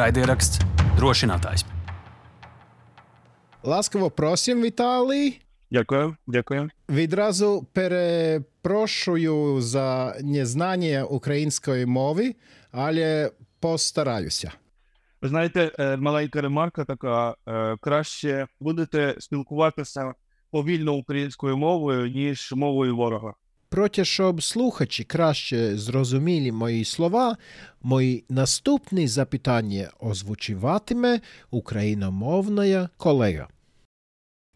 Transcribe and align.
Raidieraksts 0.00 0.62
drošinātājs. 0.96 1.64
Ласкаво 3.62 4.10
просим, 4.10 4.62
Віталій. 4.62 5.40
Дякую, 5.70 6.16
дякую. 6.26 6.70
Відразу 6.88 7.66
перепрошую 7.72 9.60
за 9.60 10.16
незнання 10.22 11.04
української 11.04 11.86
мови, 11.86 12.34
але 12.72 13.30
постараюся. 13.60 14.52
Ви 15.22 15.28
знаєте, 15.28 15.96
маленька 15.98 16.40
ремарка 16.40 16.84
така: 16.84 17.34
краще 17.80 18.46
будете 18.60 19.14
спілкуватися 19.18 20.14
повільно 20.50 20.94
українською 20.94 21.56
мовою, 21.56 22.10
ніж 22.10 22.52
мовою 22.52 22.96
ворога. 22.96 23.34
Проте, 23.72 24.04
щоб 24.04 24.42
слухачі 24.42 25.04
краще 25.04 25.78
зрозуміли 25.78 26.52
мої 26.52 26.84
слова, 26.84 27.36
мої 27.82 28.24
наступні 28.28 29.08
запитання 29.08 29.90
озвучуватиме 30.00 31.20
україномовна 31.50 32.88
колега. 32.96 33.48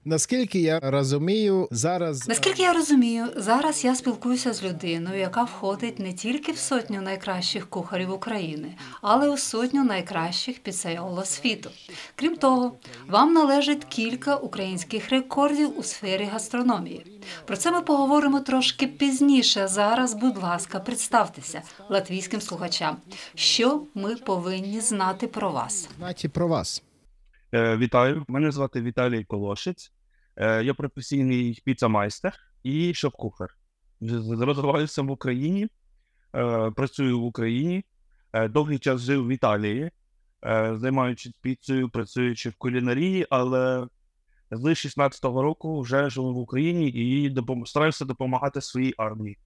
Наскільки 0.07 0.61
я 0.61 0.81
розумію, 0.81 1.69
зараз 1.71 2.29
Наскільки 2.29 2.63
я 2.63 2.73
розумію, 2.73 3.27
зараз 3.37 3.85
я 3.85 3.95
спілкуюся 3.95 4.53
з 4.53 4.63
людиною, 4.63 5.21
яка 5.21 5.43
входить 5.43 5.99
не 5.99 6.13
тільки 6.13 6.53
в 6.53 6.59
сотню 6.59 7.03
найкращих 7.03 7.71
кухарів 7.71 8.13
України, 8.13 8.77
але 9.03 9.27
й 9.27 9.31
у 9.31 9.37
сотню 9.37 9.85
найкращих 9.85 10.59
піцейоло 10.59 11.25
світу. 11.25 11.71
Крім 12.15 12.37
того, 12.37 12.73
вам 13.09 13.33
належить 13.33 13.85
кілька 13.85 14.37
українських 14.37 15.11
рекордів 15.11 15.79
у 15.79 15.83
сфері 15.83 16.25
гастрономії. 16.25 17.07
Про 17.47 17.57
це 17.57 17.73
ми 17.73 17.81
поговоримо 17.81 18.41
трошки 18.41 18.87
пізніше. 18.87 19.69
Зараз, 19.69 20.15
будь 20.15 20.43
ласка, 20.43 20.81
представтеся 20.81 21.63
латвійським 21.91 22.41
слухачам, 22.41 22.97
що 23.35 23.83
ми 23.95 24.17
повинні 24.17 24.81
знати 24.81 25.27
про 25.27 25.51
вас. 25.53 25.89
знаєте 25.99 26.29
про 26.29 26.49
вас. 26.49 26.83
Е, 27.55 27.77
Вітаю, 27.77 28.25
мене 28.29 28.51
звати 28.51 28.81
Віталій 28.81 29.25
Колошець. 29.25 29.93
Е, 30.37 30.65
Я 30.65 30.75
професійний 30.75 31.63
піцамайстер 31.65 32.35
і 32.63 32.95
шеф-кухар. 32.95 33.49
Розвиваюся 34.41 35.03
в 35.03 35.11
Україні, 35.11 35.69
е, 36.37 36.71
працюю 36.71 37.21
в 37.21 37.25
Україні. 37.25 37.85
Е, 38.33 38.49
Довгий 38.49 38.79
час 38.79 39.01
жив 39.01 39.27
в 39.27 39.31
Італії, 39.31 39.91
е, 40.47 40.77
займаючись 40.77 41.33
піцею, 41.41 41.89
працюючи 41.89 42.51
в 42.51 42.55
кулінарії, 42.55 43.27
але 43.31 43.89
з 44.51 44.65
16-го 44.75 45.43
року 45.43 45.81
вже 45.81 46.11
живу 46.11 46.35
в 46.35 46.39
Україні 46.39 46.89
і 46.89 47.31
допом- 47.31 47.67
стараюся 47.67 48.05
допомагати 48.05 48.61
своїй 48.61 48.95
армії. 48.99 49.39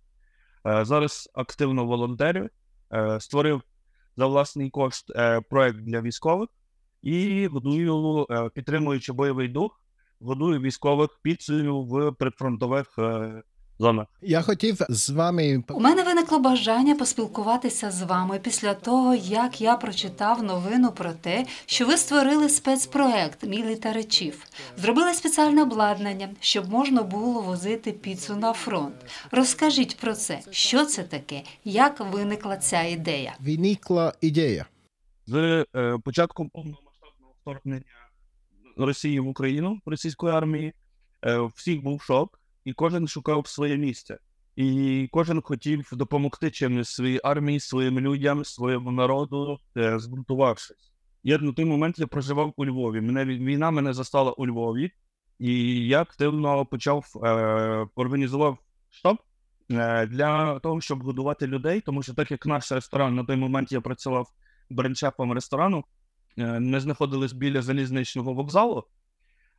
Е, 0.67 0.85
Зараз 0.85 1.31
активно 1.35 1.85
волонтерю, 1.87 2.49
е, 2.93 3.21
створив 3.21 3.63
за 4.17 4.27
власний 4.27 4.71
кошт 4.71 5.11
е, 5.17 5.41
проект 5.41 5.79
для 5.79 6.01
військових 6.01 6.49
і 7.03 7.47
годую, 7.47 8.27
е, 8.31 8.51
підтримуючи 8.55 9.13
бойовий 9.13 9.49
дух, 9.49 9.81
годую 10.21 10.61
військових 10.61 11.19
піцею 11.23 11.83
в 11.83 12.13
прифронтових 12.13 12.99
е, 12.99 13.43
зонах. 13.79 14.07
Я 14.23 14.43
хотів 14.43 14.77
з 14.89 15.11
вами 15.11 15.65
У 15.69 15.81
мене 15.81 16.03
виникло 16.03 16.39
бажання 16.39 16.95
поспілкуватися 16.95 17.91
з 17.91 18.03
вами 18.03 18.39
після 18.43 18.75
того, 18.75 19.15
як 19.15 19.61
я 19.61 19.77
прочитав 19.77 20.43
новину 20.43 20.93
про 20.93 21.13
те, 21.13 21.47
що 21.67 21.87
ви 21.87 21.97
створили 21.97 22.49
спецпроект 22.49 23.45
Military 23.45 23.97
Chief. 24.07 24.35
Зробили 24.77 25.15
спеціальне 25.15 25.63
обладнання, 25.63 26.29
щоб 26.41 26.71
можна 26.71 27.03
було 27.03 27.41
возити 27.41 27.93
піцу 27.93 28.37
на 28.37 28.53
фронт. 28.53 28.95
Розкажіть 29.31 29.97
про 29.97 30.15
це, 30.15 30.41
що 30.51 30.85
це 30.85 31.03
таке, 31.03 31.43
як 31.65 32.01
виникла 32.01 32.57
ця 32.57 32.83
ідея. 32.83 33.35
виникла 33.41 34.13
ідея. 34.21 34.67
З 35.27 35.65
е, 35.77 35.99
початком 36.05 36.49
повномасштабного 36.49 37.33
вторгнення 37.43 38.08
Росії 38.79 39.21
в 39.21 39.29
Україну 39.29 39.81
російської 39.87 40.33
армії 40.35 40.73
е, 41.27 41.41
всіх 41.55 41.83
був 41.83 42.03
шок, 42.03 42.41
і 42.65 42.73
кожен 42.73 43.09
шукав 43.09 43.47
своє 43.47 43.77
місце. 43.77 44.19
І 44.57 45.09
кожен 45.13 45.43
хотів 45.43 45.89
допомогти 45.93 46.51
чимось 46.51 46.89
своїй 46.89 47.21
армії, 47.25 47.61
своїм 47.61 48.01
людям, 48.01 48.45
своєму 48.45 48.91
народу, 48.91 49.59
е, 49.77 49.99
збунтувавшись. 49.99 50.93
Я 51.25 51.39
на 51.39 51.53
той 51.53 51.65
момент 51.65 51.99
я 51.99 52.07
проживав 52.07 52.53
у 52.57 52.67
Львові. 52.67 53.01
Мене 53.01 53.25
вій- 53.25 53.45
війна 53.45 53.71
мене 53.71 53.93
застала 53.93 54.33
у 54.33 54.47
Львові, 54.47 54.91
і 55.39 55.53
я 55.87 56.01
активно 56.01 56.67
почав 56.67 57.13
е, 57.25 57.29
організував 57.95 58.59
штаб 58.91 59.17
е, 59.71 60.07
для 60.07 60.59
того, 60.59 60.81
щоб 60.81 61.03
годувати 61.03 61.47
людей, 61.47 61.81
тому 61.81 62.03
що 62.03 62.15
так 62.15 62.31
як 62.31 62.47
наш 62.47 62.73
ресторан 62.73 63.15
на 63.15 63.25
той 63.25 63.37
момент 63.37 63.73
я 63.73 63.81
працював 63.81 64.29
брендшефом 64.71 65.33
ресторану, 65.33 65.85
ми 66.39 66.81
знаходились 66.81 67.33
біля 67.33 67.63
залізничного 67.63 68.35
вокзалу. 68.35 68.85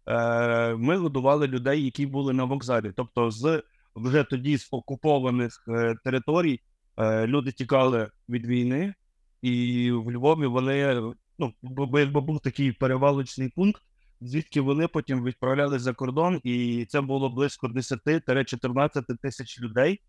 Е, 0.07 0.75
Ми 0.75 0.97
годували 0.97 1.47
людей, 1.47 1.85
які 1.85 2.05
були 2.05 2.33
на 2.33 2.43
вокзалі. 2.43 2.91
Тобто, 2.95 3.31
з 3.31 3.63
вже 3.95 4.23
тоді 4.23 4.57
з 4.57 4.67
окупованих 4.71 5.63
е, 5.67 5.95
територій 6.03 6.61
е, 6.97 7.27
люди 7.27 7.51
тікали 7.51 8.09
від 8.29 8.45
війни, 8.45 8.93
і 9.41 9.91
в 9.91 10.11
Львові 10.11 10.45
вони 10.45 11.01
ну, 11.39 11.53
якби 11.93 12.21
був 12.21 12.39
такий 12.39 12.71
перевалочний 12.71 13.49
пункт, 13.49 13.81
звідки 14.21 14.61
вони 14.61 14.87
потім 14.87 15.23
відправлялись 15.23 15.81
за 15.81 15.93
кордон, 15.93 16.41
і 16.43 16.85
це 16.89 17.01
було 17.01 17.29
близько 17.29 17.67
10-14 17.67 19.17
тисяч 19.21 19.61
людей, 19.61 20.01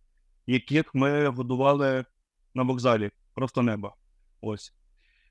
яких 0.47 0.95
ми 0.95 1.29
годували 1.29 2.05
на 2.55 2.63
вокзалі, 2.63 3.11
просто 3.35 3.63
неба. 3.63 3.95
Ось. 4.41 4.75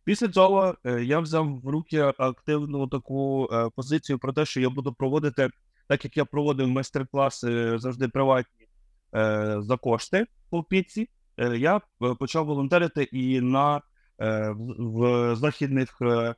Після 0.09 0.27
цього 0.27 0.75
е, 0.85 1.03
я 1.03 1.19
взяв 1.19 1.59
в 1.59 1.67
руки 1.67 1.99
активну 2.17 2.87
таку 2.87 3.49
е, 3.51 3.69
позицію 3.75 4.19
про 4.19 4.33
те, 4.33 4.45
що 4.45 4.61
я 4.61 4.69
буду 4.69 4.93
проводити, 4.93 5.49
так 5.87 6.03
як 6.05 6.17
я 6.17 6.25
проводив 6.25 6.67
майстер-класи 6.67 7.79
завжди 7.79 8.07
приватні 8.07 8.67
е, 9.15 9.55
за 9.59 9.77
кошти 9.77 10.25
по 10.49 10.63
піці, 10.63 11.09
е, 11.37 11.57
я 11.57 11.77
е, 11.77 11.81
почав 12.19 12.45
волонтерити 12.45 13.03
і 13.03 13.41
на 13.41 13.81
е, 14.21 14.53
в, 14.57 15.35
західних 15.35 15.97
е, 16.01 16.35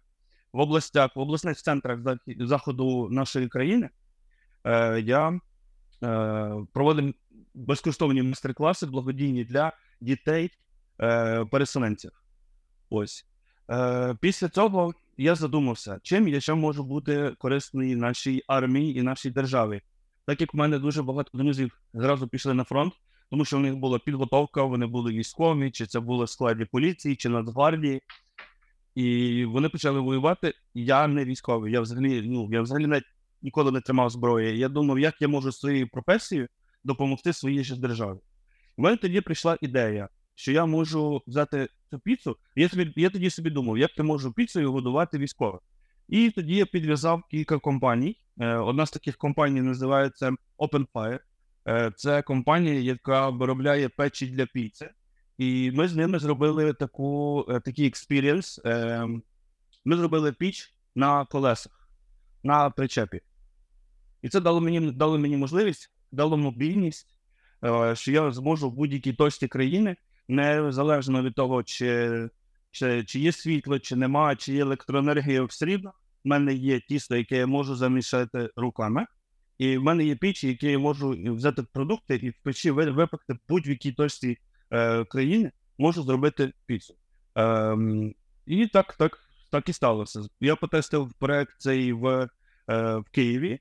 в 0.53 0.59
областях, 0.59 1.15
в 1.15 1.19
обласних 1.19 1.57
центрах 1.57 1.99
заходу 2.27 3.09
нашої 3.09 3.47
країни. 3.47 3.89
Е, 4.63 4.99
я 4.99 5.29
е, 5.29 6.51
проводив 6.73 7.13
безкоштовні 7.53 8.23
майстер-класи 8.23 8.85
благодійні 8.85 9.43
для 9.43 9.73
дітей 10.01 10.51
е, 11.01 11.45
переселенців. 11.45 12.11
Ось. 12.89 13.30
Е, 13.69 14.15
після 14.21 14.49
цього 14.49 14.93
я 15.17 15.35
задумався, 15.35 15.99
чим 16.03 16.27
я 16.27 16.41
ще 16.41 16.53
можу 16.53 16.83
бути 16.83 17.33
корисний 17.37 17.95
нашій 17.95 18.43
армії 18.47 18.97
і 18.97 19.01
нашій 19.01 19.29
державі. 19.29 19.81
Так 20.25 20.41
як 20.41 20.53
в 20.53 20.57
мене 20.57 20.79
дуже 20.79 21.03
багато 21.03 21.37
друзів 21.37 21.81
зразу 21.93 22.27
пішли 22.27 22.53
на 22.53 22.63
фронт, 22.63 22.93
тому 23.29 23.45
що 23.45 23.57
в 23.57 23.59
них 23.59 23.75
була 23.75 23.99
підготовка, 23.99 24.63
вони 24.63 24.85
були 24.85 25.11
військові, 25.11 25.71
чи 25.71 25.85
це 25.85 25.99
було 25.99 26.23
в 26.23 26.29
складі 26.29 26.65
поліції, 26.65 27.15
чи 27.15 27.29
Нацгвардії. 27.29 28.01
І 28.95 29.45
вони 29.45 29.69
почали 29.69 29.99
воювати. 29.99 30.53
Я 30.73 31.07
не 31.07 31.25
військовий. 31.25 31.73
Я 31.73 31.81
взагалі, 31.81 32.21
ну, 32.25 32.49
я 32.51 32.61
взагалі 32.61 32.87
навіть 32.87 33.05
ніколи 33.41 33.71
не 33.71 33.81
тримав 33.81 34.09
зброї. 34.09 34.59
Я 34.59 34.69
думав, 34.69 34.99
як 34.99 35.21
я 35.21 35.27
можу 35.27 35.51
своєю 35.51 35.87
професією 35.87 36.47
допомогти 36.83 37.33
своїй 37.33 37.75
державі. 37.77 38.17
У 38.77 38.81
мене 38.81 38.97
тоді 38.97 39.21
прийшла 39.21 39.57
ідея, 39.61 40.09
що 40.41 40.51
я 40.51 40.65
можу 40.65 41.21
взяти 41.27 41.69
цю 41.89 41.99
піцу. 41.99 42.37
Я, 42.55 42.69
собі, 42.69 42.93
я 42.95 43.09
тоді 43.09 43.29
собі 43.29 43.49
думав, 43.49 43.77
як 43.77 43.97
я 43.97 44.03
можу 44.03 44.33
піцею 44.33 44.71
годувати 44.71 45.17
військових. 45.17 45.61
І 46.07 46.29
тоді 46.29 46.55
я 46.55 46.65
підв'язав 46.65 47.23
кілька 47.31 47.59
компаній. 47.59 48.17
Е, 48.39 48.55
Одна 48.55 48.85
з 48.85 48.91
таких 48.91 49.17
компаній 49.17 49.61
називається 49.61 50.35
Open 50.57 50.85
Fire. 50.93 51.19
Е, 51.67 51.91
Це 51.95 52.21
компанія, 52.21 52.79
яка 52.79 53.29
виробляє 53.29 53.89
печі 53.89 54.27
для 54.27 54.45
піци. 54.45 54.89
І 55.37 55.71
ми 55.71 55.87
з 55.87 55.95
ними 55.95 56.19
зробили 56.19 56.73
таку, 56.73 57.45
е, 57.49 57.59
такий 57.59 57.87
experience. 57.87 58.61
Ми 59.85 59.97
зробили 59.97 60.31
піч 60.31 60.73
на 60.95 61.25
колесах, 61.25 61.89
на 62.43 62.69
причепі. 62.69 63.21
І 64.21 64.29
це 64.29 64.39
дало 64.39 64.61
мені, 64.61 64.91
дало 64.91 65.17
мені 65.17 65.37
можливість, 65.37 65.91
дало 66.11 66.37
мобільність, 66.37 67.15
що 67.93 68.11
я 68.11 68.31
зможу 68.31 68.69
в 68.69 68.73
будь-якій 68.73 69.13
точці 69.13 69.47
країни, 69.47 69.95
незалежно 70.31 71.23
від 71.23 71.35
того, 71.35 71.63
чи, 71.63 72.29
чи, 72.71 73.03
чи 73.03 73.19
є 73.19 73.31
світло, 73.31 73.79
чи 73.79 73.95
нема, 73.95 74.35
чи 74.35 74.53
є 74.53 74.61
електроенергія 74.61 75.43
все 75.43 75.65
рівно. 75.65 75.93
В 76.23 76.27
мене 76.27 76.53
є 76.53 76.79
тісто, 76.79 77.15
яке 77.15 77.37
я 77.37 77.47
можу 77.47 77.75
замішати 77.75 78.49
руками. 78.55 79.05
І 79.57 79.77
в 79.77 79.83
мене 79.83 80.05
є 80.05 80.15
піч, 80.15 80.43
які 80.43 80.67
я 80.67 80.79
можу 80.79 81.17
взяти 81.35 81.63
продукти 81.63 82.15
і 82.15 82.29
в 82.29 82.33
печі 82.43 82.71
ви- 82.71 82.91
випекти 82.91 83.35
будь-якій 83.49 83.91
точці 83.91 84.37
е, 84.71 85.05
країни, 85.05 85.51
можу 85.77 86.03
зробити 86.03 86.53
піцу. 86.65 86.95
Ем, 87.35 88.13
і 88.45 88.67
так, 88.67 88.93
так, 88.93 89.19
так 89.51 89.69
і 89.69 89.73
сталося. 89.73 90.21
Я 90.39 90.55
потестив 90.55 91.13
проект 91.19 91.53
цей 91.57 91.93
в, 91.93 92.29
е, 92.69 92.97
в 92.97 93.05
Києві, 93.11 93.51
е, 93.51 93.59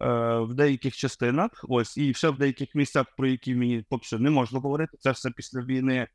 в 0.00 0.54
деяких 0.54 0.96
частинах, 0.96 1.50
ось, 1.68 1.96
і 1.96 2.14
ще 2.14 2.28
в 2.28 2.38
деяких 2.38 2.74
місцях, 2.74 3.06
про 3.16 3.26
які 3.28 3.54
мені 3.54 3.84
поки 3.88 4.04
що 4.04 4.18
не 4.18 4.30
можна 4.30 4.60
говорити. 4.60 4.96
Це 5.00 5.10
все 5.10 5.30
після 5.30 5.60
війни 5.60 6.08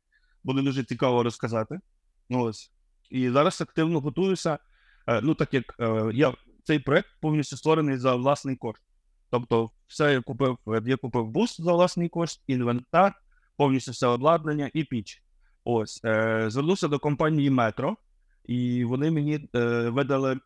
буде 0.44 0.62
дуже 0.62 0.84
цікаво 0.84 1.22
розказати. 1.22 1.80
Ось. 2.30 2.70
І 3.10 3.30
зараз 3.30 3.60
активно 3.60 4.00
готуюся. 4.00 4.58
Е, 5.06 5.20
ну, 5.22 5.34
так 5.34 5.54
як 5.54 5.74
е, 5.80 6.10
я 6.14 6.34
цей 6.64 6.78
проект 6.78 7.08
повністю 7.20 7.56
створений 7.56 7.96
за 7.96 8.14
власний 8.14 8.56
кошт. 8.56 8.82
Тобто, 9.30 9.70
все 9.86 10.12
я 10.12 10.20
купив, 10.20 10.58
е, 10.68 10.82
я 10.86 10.96
купив 10.96 11.26
бус 11.26 11.60
за 11.60 11.72
власний 11.72 12.08
кошт, 12.08 12.42
інвентар, 12.46 13.12
повністю 13.56 13.92
все 13.92 14.06
обладнання 14.06 14.70
і 14.74 14.84
піч. 14.84 15.22
Ось 15.64 16.00
е, 16.04 16.44
звернувся 16.48 16.88
до 16.88 16.98
компанії 16.98 17.50
Метро, 17.50 17.96
і 18.44 18.84
вони 18.84 19.10
мені 19.10 19.48
е, 19.54 19.88
видали 19.88 20.40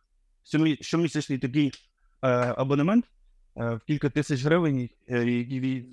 щомі- 0.53 0.83
щомісячний 0.83 1.39
такий 1.39 1.71
е, 2.21 2.27
абонемент 2.57 3.05
е, 3.05 3.09
в 3.57 3.79
кілька 3.87 4.09
тисяч 4.09 4.43
гривень, 4.43 4.89
е, 5.09 5.45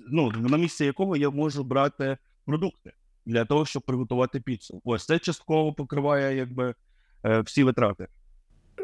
ну, 0.07 0.31
на 0.31 0.57
місце 0.57 0.85
якого 0.85 1.15
я 1.15 1.29
можу 1.29 1.63
брати 1.63 2.17
продукти 2.45 2.91
для 3.25 3.45
того, 3.45 3.65
щоб 3.65 3.83
приготувати 3.83 4.39
піцу. 4.39 4.81
Ось 4.83 5.05
це 5.05 5.19
частково 5.19 5.73
покриває 5.73 6.37
якби 6.37 6.75
е, 7.25 7.39
всі 7.39 7.63
витрати. 7.63 8.07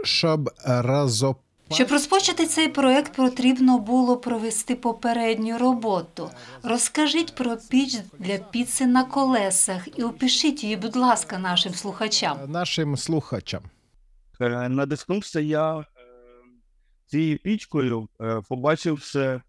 Щоб 0.03 0.49
разоп... 0.65 1.39
Щоб 1.71 1.91
розпочати 1.91 2.45
цей 2.45 2.67
проект, 2.69 3.15
потрібно 3.15 3.79
було 3.79 4.17
провести 4.17 4.75
попередню 4.75 5.57
роботу. 5.57 6.29
Розкажіть 6.63 7.35
про 7.35 7.57
піч 7.69 7.97
для 8.19 8.37
піци 8.37 8.85
на 8.85 9.03
колесах 9.03 9.99
і 9.99 10.03
опишіть 10.03 10.63
її, 10.63 10.75
будь 10.75 10.95
ласка, 10.95 11.39
нашим 11.39 11.73
слухачам. 11.73 12.37
нашим 12.47 12.97
слухачам. 12.97 13.61
Е, 14.41 14.69
Надихнувся 14.69 15.39
я 15.39 15.79
е, 15.79 15.85
цією 17.11 17.37
пічкою, 17.37 18.09
е, 18.21 18.41
побачивши 18.49 19.19
е, 19.19 19.41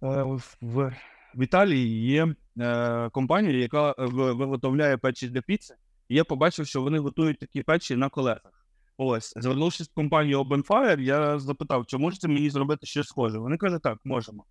в, 0.00 0.94
в 1.34 1.42
Італії 1.42 2.06
є 2.06 2.34
е, 2.58 3.10
компанія, 3.12 3.58
яка 3.58 3.94
виготовляє 3.98 4.96
печі 4.96 5.28
для 5.28 5.40
піци. 5.40 5.74
Я 6.08 6.24
побачив, 6.24 6.66
що 6.66 6.82
вони 6.82 6.98
готують 6.98 7.38
такі 7.38 7.62
печі 7.62 7.96
на 7.96 8.08
колесах. 8.08 8.66
Ось, 8.96 9.32
звернувшись 9.36 9.88
в 9.88 9.94
компанію 9.94 10.42
Open 10.42 11.00
я 11.00 11.38
запитав, 11.38 11.86
чи 11.86 11.98
можете 11.98 12.28
мені 12.28 12.50
зробити 12.50 12.86
щось 12.86 13.08
схоже. 13.08 13.38
Вони 13.38 13.56
кажуть, 13.56 13.82
так, 13.82 13.98
можемо. 14.04 14.44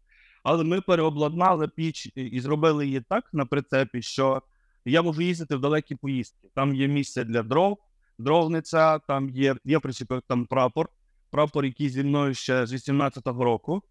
Але 0.44 0.64
ми 0.64 0.82
переобладнали 0.82 1.68
піч 1.68 2.12
і 2.16 2.40
зробили 2.40 2.86
її 2.86 3.02
так 3.10 3.30
на 3.34 3.46
прицепі, 3.46 4.02
що 4.02 4.42
я 4.86 5.02
можу 5.02 5.22
їздити 5.22 5.56
в 5.56 5.60
далекі 5.60 5.96
поїздки. 5.96 6.50
Там 6.56 6.76
є 6.76 6.88
місце 6.88 7.24
для 7.24 7.44
дров, 7.44 7.78
дровниця, 8.20 9.00
там 9.00 9.30
є, 9.30 9.56
я 9.66 9.80
причепив 9.80 10.22
там 10.28 10.46
прапор, 10.46 10.90
прапор, 11.32 11.66
який 11.66 11.90
зі 11.90 12.04
мною 12.04 12.34
ще 12.34 12.66
з 12.66 12.74
18-го 12.74 13.44
року. 13.44 13.82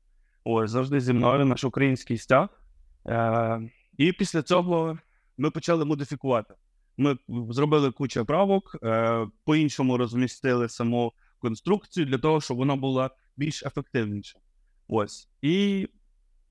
Ось, 0.44 0.70
завжди 0.70 1.00
зі 1.00 1.12
мною, 1.12 1.44
наш 1.44 1.64
український 1.64 2.18
стяг. 2.18 2.48
Е, 3.06 3.60
і 3.98 4.12
після 4.12 4.42
цього 4.42 4.98
ми 5.38 5.50
почали 5.50 5.84
модифікувати. 5.84 6.54
Ми 6.96 7.18
зробили 7.50 7.90
кучу 7.90 8.24
правок, 8.24 8.76
е, 8.82 9.26
по-іншому 9.44 9.96
розмістили 9.96 10.68
саму 10.68 11.12
конструкцію 11.38 12.06
для 12.06 12.18
того, 12.18 12.40
щоб 12.40 12.56
вона 12.56 12.76
була 12.76 13.10
більш 13.36 13.62
ефективніша. 13.62 14.38
Ось. 14.88 15.28
І, 15.42 15.88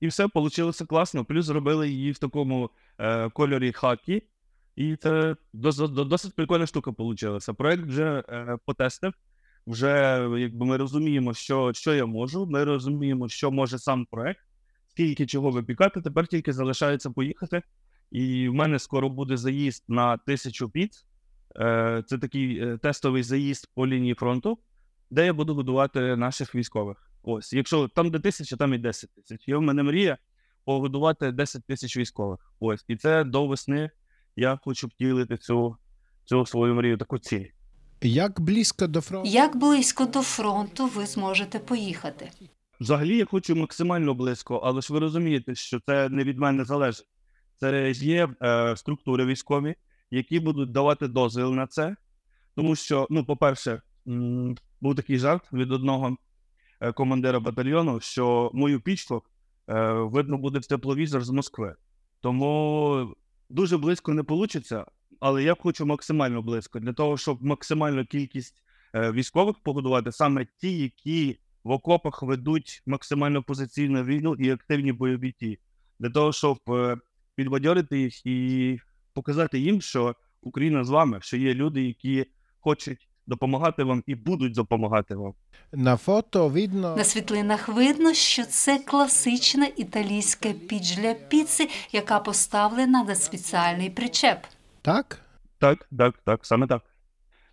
і 0.00 0.06
все 0.06 0.28
вийшло 0.34 0.72
класно. 0.88 1.24
Плюс 1.24 1.46
зробили 1.46 1.88
її 1.88 2.12
в 2.12 2.18
такому 2.18 2.70
е, 2.98 3.30
кольорі 3.30 3.72
хакі. 3.72 4.22
І 4.76 4.96
це 4.96 5.36
досить, 5.52 6.34
прикольна 6.36 6.66
штука 6.66 6.92
вийшла. 6.98 7.54
Проект 7.54 7.82
вже 7.82 8.24
е, 8.28 8.58
потестив. 8.66 9.12
Вже 9.70 10.28
якби 10.38 10.66
ми 10.66 10.76
розуміємо, 10.76 11.34
що, 11.34 11.72
що 11.72 11.94
я 11.94 12.06
можу. 12.06 12.46
Ми 12.46 12.64
розуміємо, 12.64 13.28
що 13.28 13.50
може 13.50 13.78
сам 13.78 14.06
проект, 14.10 14.40
скільки 14.88 15.26
чого 15.26 15.50
випікати. 15.50 16.00
Тепер 16.00 16.26
тільки 16.26 16.52
залишається 16.52 17.10
поїхати. 17.10 17.62
І 18.10 18.48
в 18.48 18.54
мене 18.54 18.78
скоро 18.78 19.08
буде 19.08 19.36
заїзд 19.36 19.84
на 19.88 20.16
тисячу 20.16 20.70
піц. 20.70 21.06
Е, 21.56 22.02
Це 22.06 22.18
такий 22.18 22.58
е, 22.58 22.78
тестовий 22.78 23.22
заїзд 23.22 23.70
по 23.74 23.86
лінії 23.86 24.14
фронту, 24.14 24.58
де 25.10 25.26
я 25.26 25.32
буду 25.32 25.54
годувати 25.54 26.16
наших 26.16 26.54
військових. 26.54 27.10
Ось, 27.22 27.52
якщо 27.52 27.88
там 27.88 28.10
де 28.10 28.18
тисяча, 28.18 28.56
там 28.56 28.74
і 28.74 28.78
10 28.78 29.10
тисяч. 29.14 29.48
І 29.48 29.54
в 29.54 29.62
мене 29.62 29.82
мрія 29.82 30.18
погодувати 30.64 31.32
10 31.32 31.64
тисяч 31.64 31.96
військових. 31.96 32.52
Ось, 32.60 32.84
і 32.88 32.96
це 32.96 33.24
до 33.24 33.46
весни 33.46 33.90
я 34.36 34.58
хочу 34.64 34.86
втілити 34.86 35.36
цю, 35.36 35.76
цю 36.24 36.46
свою 36.46 36.74
мрію, 36.74 36.96
таку 36.96 37.18
ціль. 37.18 37.46
Як 38.02 38.40
близько 38.40 38.86
до 38.86 39.00
фронту? 39.00 39.28
Як 39.30 39.56
близько 39.56 40.04
до 40.06 40.22
фронту 40.22 40.86
ви 40.86 41.06
зможете 41.06 41.58
поїхати? 41.58 42.30
Взагалі 42.80 43.16
я 43.16 43.24
хочу 43.24 43.56
максимально 43.56 44.14
близько, 44.14 44.56
але 44.56 44.80
ж 44.80 44.92
ви 44.92 44.98
розумієте, 44.98 45.54
що 45.54 45.80
це 45.80 46.08
не 46.08 46.24
від 46.24 46.38
мене 46.38 46.64
залежить. 46.64 47.06
Це 47.56 47.90
є 47.90 48.28
е, 48.42 48.76
структури 48.76 49.26
військові, 49.26 49.74
які 50.10 50.40
будуть 50.40 50.72
давати 50.72 51.08
дозвіл 51.08 51.52
на 51.54 51.66
це. 51.66 51.96
Тому 52.56 52.76
що, 52.76 53.06
ну, 53.10 53.24
по-перше, 53.24 53.82
м, 54.08 54.56
був 54.80 54.94
такий 54.94 55.18
жарт 55.18 55.52
від 55.52 55.72
одного 55.72 56.16
е, 56.80 56.92
командира 56.92 57.40
батальйону, 57.40 58.00
що 58.00 58.50
мою 58.54 58.80
пічку 58.80 59.22
е, 59.68 59.92
видно 59.92 60.38
буде 60.38 60.58
в 60.58 60.66
тепловізор 60.66 61.24
з 61.24 61.30
Москви. 61.30 61.74
Тому 62.20 63.14
дуже 63.50 63.78
близько 63.78 64.12
не 64.12 64.22
вийде, 64.22 64.84
але 65.20 65.42
я 65.42 65.54
хочу 65.54 65.86
максимально 65.86 66.42
близько 66.42 66.80
для 66.80 66.92
того, 66.92 67.16
щоб 67.16 67.42
максимальну 67.42 68.04
кількість 68.06 68.62
е, 68.94 69.12
військових 69.12 69.56
погодувати, 69.62 70.12
саме 70.12 70.46
ті, 70.60 70.78
які 70.78 71.38
в 71.64 71.70
окопах 71.70 72.22
ведуть 72.22 72.82
максимально 72.86 73.42
позиційну 73.42 74.04
війну 74.04 74.34
і 74.34 74.50
активні 74.50 74.92
бойові 74.92 75.34
дії, 75.40 75.58
для 75.98 76.10
того, 76.10 76.32
щоб 76.32 76.58
е, 76.68 76.96
підбадьорити 77.34 77.98
їх 77.98 78.26
і 78.26 78.78
показати 79.12 79.58
їм, 79.58 79.80
що 79.80 80.14
Україна 80.42 80.84
з 80.84 80.90
вами, 80.90 81.18
що 81.22 81.36
є 81.36 81.54
люди, 81.54 81.82
які 81.82 82.26
хочуть 82.60 83.08
допомагати 83.26 83.84
вам 83.84 84.02
і 84.06 84.14
будуть 84.14 84.52
допомагати 84.52 85.14
вам. 85.14 85.34
На 85.72 85.96
фото 85.96 86.48
видно 86.48 86.96
На 86.96 87.04
світлинах 87.04 87.68
видно, 87.68 88.14
що 88.14 88.44
це 88.44 88.78
класична 88.78 89.66
італійська 89.76 90.52
піч 90.68 90.96
для 90.96 91.14
піци, 91.14 91.68
яка 91.92 92.18
поставлена 92.18 93.04
на 93.04 93.14
спеціальний 93.14 93.90
причеп. 93.90 94.38
Так? 94.82 95.22
Так, 95.58 95.88
так, 95.98 96.18
так, 96.24 96.46
саме 96.46 96.66
так. 96.66 96.82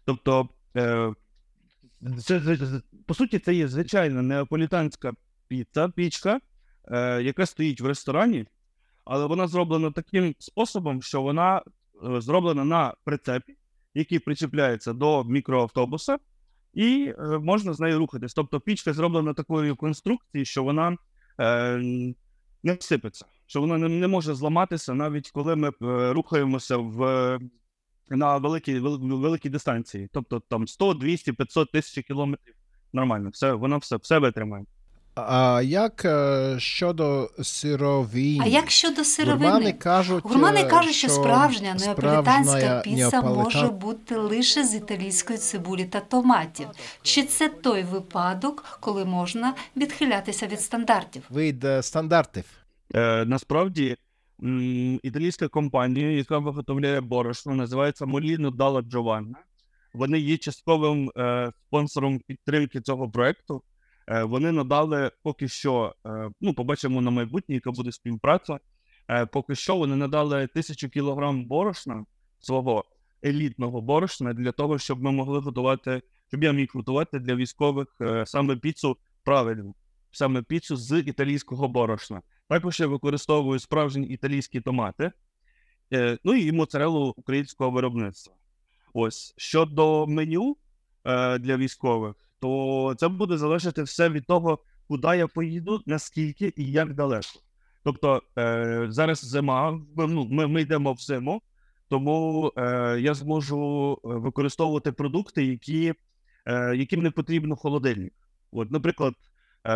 Тобто, 0.06 0.50
е, 0.78 1.14
це, 2.20 2.42
по 3.06 3.14
суті, 3.14 3.40
це 3.40 3.54
є 3.54 3.68
звичайна 3.68 4.22
неаполітанська 4.22 5.14
піца, 5.48 5.90
пічка, 5.90 6.40
е, 6.92 7.22
яка 7.22 7.46
стоїть 7.46 7.82
в 7.82 7.86
ресторані, 7.86 8.46
але 9.06 9.26
вона 9.26 9.48
зроблена 9.48 9.92
таким 9.92 10.36
способом, 10.40 11.02
що 11.02 11.22
вона 11.22 11.58
е, 11.58 12.22
зроблена 12.22 12.66
на 12.66 12.94
прицепі, 13.04 13.58
який 13.94 14.20
причепляється 14.20 14.94
до 14.94 15.24
мікроавтобуса, 15.24 16.18
і 16.74 17.14
е, 17.20 17.24
можна 17.40 17.74
з 17.74 17.80
нею 17.80 18.00
рухатись. 18.00 18.34
Тобто 18.34 18.60
пічка 18.60 18.94
зроблена 18.94 19.34
такою 19.34 19.76
конструкцією, 19.76 20.46
що 20.46 20.64
вона 20.64 20.98
е, 21.40 21.78
не 22.64 22.74
всипеться, 22.74 23.26
що 23.48 23.62
вона 23.62 23.78
не, 23.78 23.90
не 23.90 24.08
може 24.08 24.34
зламатися, 24.36 24.94
навіть 24.94 25.32
коли 25.32 25.56
ми 25.56 25.68
е, 25.68 26.14
рухаємося 26.14 26.78
в 26.78 27.40
на 28.10 28.38
великій, 28.38 28.80
вел- 28.80 29.20
великій 29.22 29.50
дистанції. 29.50 30.10
Тобто 30.14 30.42
там 30.50 30.68
100, 30.68 30.94
200, 30.94 31.32
500 31.34 31.72
тисяч 31.72 32.06
кілометрів. 32.06 32.54
Нормально, 32.94 33.30
все, 33.30 33.54
вона 33.54 33.78
все, 33.78 33.96
все 33.96 34.20
витримає. 34.20 34.66
А 35.16 35.62
як 35.66 36.06
е, 36.06 36.56
щодо 36.60 37.30
сировин? 37.42 38.42
А 38.42 38.46
як 38.46 38.70
щодо 38.72 38.94
Гурмани 38.96 39.06
сировини? 39.06 39.74
кажуть, 39.74 40.24
Гурмани 40.24 40.60
е, 40.62 40.66
кажуть, 40.66 40.94
що 40.94 41.10
справжня 41.10 41.76
неаполітанська 41.80 42.60
справжня 42.60 42.82
піца 42.84 43.22
неаполітан- 43.22 43.44
може 43.44 43.68
бути 43.68 44.16
лише 44.16 44.64
з 44.64 44.76
італійської 44.76 45.40
цибулі 45.40 45.86
та 45.86 46.00
томатів. 46.00 46.68
Чи 47.02 47.24
це 47.24 47.50
той 47.50 47.84
випадок, 47.84 48.64
коли 48.80 49.06
можна 49.06 49.54
відхилятися 49.76 50.48
від 50.48 50.62
стандартів? 50.62 51.24
Від 51.32 51.64
е, 51.64 51.84
стандартів. 51.84 52.44
Е, 52.96 53.26
насправді, 53.26 53.98
м, 54.44 55.00
італійська 55.04 55.48
компанія, 55.48 56.12
яка 56.12 56.38
виготовляє 56.38 57.02
борошно, 57.02 57.56
називається 57.56 58.06
Molino 58.06 58.52
Dalla 58.52 58.82
Giovanna. 58.82 59.34
Вони 59.94 60.20
є 60.20 60.38
частковим 60.38 61.12
е, 61.18 61.52
спонсором 61.68 62.20
підтримки 62.20 62.82
цього 62.82 63.10
проекту. 63.10 63.64
Е, 64.08 64.24
вони 64.24 64.52
надали 64.52 65.12
поки 65.24 65.48
що, 65.48 65.96
е, 66.06 66.30
ну, 66.42 66.54
побачимо 66.54 67.02
на 67.02 67.12
майбутнє, 67.12 67.56
яка 67.56 67.72
буде 67.72 67.92
співпраця. 67.92 68.60
Е, 69.10 69.26
поки 69.26 69.56
що 69.56 69.76
вони 69.76 69.96
надали 69.96 70.48
тисячу 70.48 70.90
кілограм 70.90 71.46
борошна 71.46 72.06
свого 72.40 72.86
елітного 73.26 73.82
борошна 73.82 74.34
для 74.34 74.52
того, 74.52 74.78
щоб 74.78 75.04
ми 75.04 75.12
могли 75.12 75.40
готувати, 75.40 76.02
щоб 76.28 76.44
я 76.44 76.52
міг 76.52 76.72
готувати 76.74 77.20
для 77.20 77.36
військових 77.36 77.88
е, 78.02 78.26
саме 78.26 78.56
піцу 78.56 78.98
правильну, 79.24 79.76
саме 80.12 80.42
піцу 80.42 80.76
з 80.76 81.00
італійського 81.00 81.68
борошна. 81.68 82.22
Також 82.50 82.80
я 82.80 82.88
використовую 82.88 83.60
справжні 83.60 84.08
італійські 84.08 84.62
томати, 84.62 85.12
е, 85.94 86.18
ну 86.24 86.34
і 86.34 86.52
моцарелу 86.52 87.14
українського 87.18 87.72
виробництва. 87.72 88.34
Ось 88.94 89.34
щодо 89.38 90.08
меню 90.08 90.58
е, 91.06 91.38
для 91.40 91.58
військових, 91.58 92.16
то 92.40 92.96
це 92.98 93.08
буде 93.08 93.38
залежати 93.38 93.84
все 93.84 94.10
від 94.10 94.26
того, 94.26 94.60
куди 94.88 95.08
я 95.08 95.28
поїду, 95.28 95.82
наскільки 95.86 96.54
і 96.56 96.72
як 96.72 96.94
далеко. 96.94 97.40
Тобто 97.84 98.22
е, 98.38 98.86
зараз 98.90 99.20
зима, 99.20 99.82
ну, 99.98 100.28
ми, 100.32 100.48
ми 100.48 100.62
йдемо 100.62 100.94
в 100.94 100.98
зиму, 100.98 101.42
тому 101.90 102.52
я 103.00 103.14
зможу 103.14 104.00
використовувати 104.04 104.92
продукти, 104.92 105.46
які, 105.46 105.94
яким 106.76 107.02
не 107.02 107.12
потрібно 107.12 107.56
холодильник. 107.56 108.14
От, 108.52 108.72
наприклад, 108.72 109.14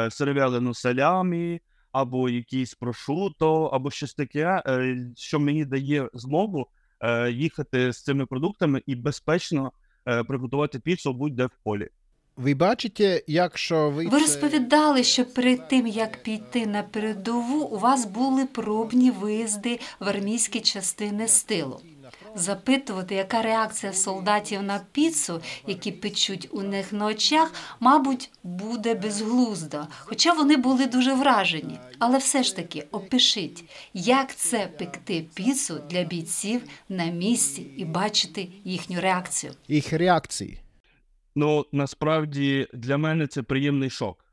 сировялену 0.09 0.73
салямі, 0.73 1.61
або 1.91 2.29
якийсь 2.29 2.73
прошуто, 2.73 3.65
або 3.65 3.91
щось 3.91 4.13
таке, 4.13 4.63
е, 4.65 4.97
що 5.15 5.39
мені 5.39 5.65
дає 5.65 6.09
змогу 6.13 6.67
е, 6.99 7.31
їхати 7.31 7.93
з 7.93 8.03
цими 8.03 8.25
продуктами 8.25 8.81
і 8.85 8.95
безпечно 8.95 9.71
е, 10.07 10.23
приготувати 10.23 10.79
піцу 10.79 11.13
будь-де 11.13 11.45
в 11.45 11.57
полі. 11.63 11.89
Ви 12.35 12.53
бачите, 12.53 13.23
якщо 13.27 13.89
ви. 13.89 14.07
Ви 14.07 14.19
розповідали, 14.19 15.03
що 15.03 15.25
перед 15.25 15.67
тим 15.67 15.87
як 15.87 16.23
піти 16.23 16.65
на 16.65 16.83
передову, 16.83 17.59
у 17.59 17.77
вас 17.77 18.05
були 18.05 18.45
пробні 18.45 19.11
виїзди 19.11 19.79
в 19.99 20.09
армійські 20.09 20.61
частини 20.61 21.27
стилу. 21.27 21.79
Запитувати, 22.35 23.15
яка 23.15 23.41
реакція 23.41 23.93
солдатів 23.93 24.63
на 24.63 24.81
піцу, 24.91 25.41
які 25.67 25.91
печуть 25.91 26.49
у 26.51 26.61
них 26.61 26.93
на 26.93 27.05
очах, 27.05 27.53
мабуть, 27.79 28.29
буде 28.43 28.95
безглуздо. 28.95 29.87
Хоча 29.99 30.33
вони 30.33 30.57
були 30.57 30.85
дуже 30.87 31.13
вражені. 31.13 31.79
Але 31.99 32.17
все 32.17 32.43
ж 32.43 32.55
таки 32.55 32.87
опишіть, 32.91 33.63
як 33.93 34.35
це 34.35 34.67
пекти 34.67 35.25
піцу 35.33 35.81
для 35.89 36.03
бійців 36.03 36.61
на 36.89 37.05
місці 37.05 37.61
і 37.77 37.85
бачити 37.85 38.47
їхню 38.63 39.01
реакцію. 39.01 39.53
Їх 39.67 39.93
реакції. 39.93 40.59
Ну, 41.35 41.65
насправді 41.71 42.67
для 42.73 42.97
мене 42.97 43.27
це 43.27 43.43
приємний 43.43 43.89
шок. 43.89 44.25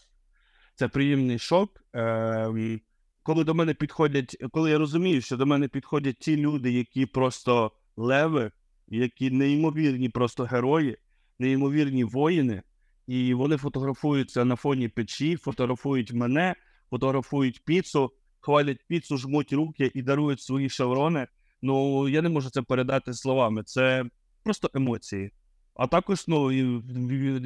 Це 0.75 0.88
приємний 0.88 1.38
шок. 1.38 1.71
Е, 1.95 2.78
коли 3.23 3.45
до 3.45 3.55
мене 3.55 3.75
підходять, 3.75 4.37
коли 4.50 4.71
я 4.71 4.78
розумію, 4.78 5.21
що 5.21 5.37
до 5.37 5.47
мене 5.47 5.69
підходять 5.69 6.19
ті 6.19 6.37
люди, 6.37 6.73
які 6.73 7.07
просто 7.07 7.73
леви, 7.99 8.50
які 8.88 9.31
неймовірні 9.31 10.09
просто 10.09 10.45
герої, 10.45 10.97
неймовірні 11.38 12.05
воїни, 12.05 12.62
і 13.07 13.35
вони 13.35 13.57
фотографуються 13.57 14.45
на 14.45 14.57
фоні 14.57 14.88
печі, 14.88 15.37
фотографують 15.37 16.12
мене, 16.12 16.55
фотографують 16.90 17.64
піцу, 17.64 18.12
хвалять 18.40 18.85
піцу, 18.88 19.17
жмуть 19.17 19.52
руки 19.52 19.90
і 19.95 20.02
дарують 20.02 20.40
свої 20.40 20.69
шеврони. 20.69 21.26
Ну 21.62 22.09
я 22.09 22.23
не 22.23 22.28
можу 22.28 22.50
це 22.50 22.62
передати 22.62 23.14
словами. 23.14 23.62
Це 23.62 24.05
просто 24.43 24.71
емоції. 24.75 25.31
А 25.75 25.87
також, 25.87 26.25
ну, 26.28 26.52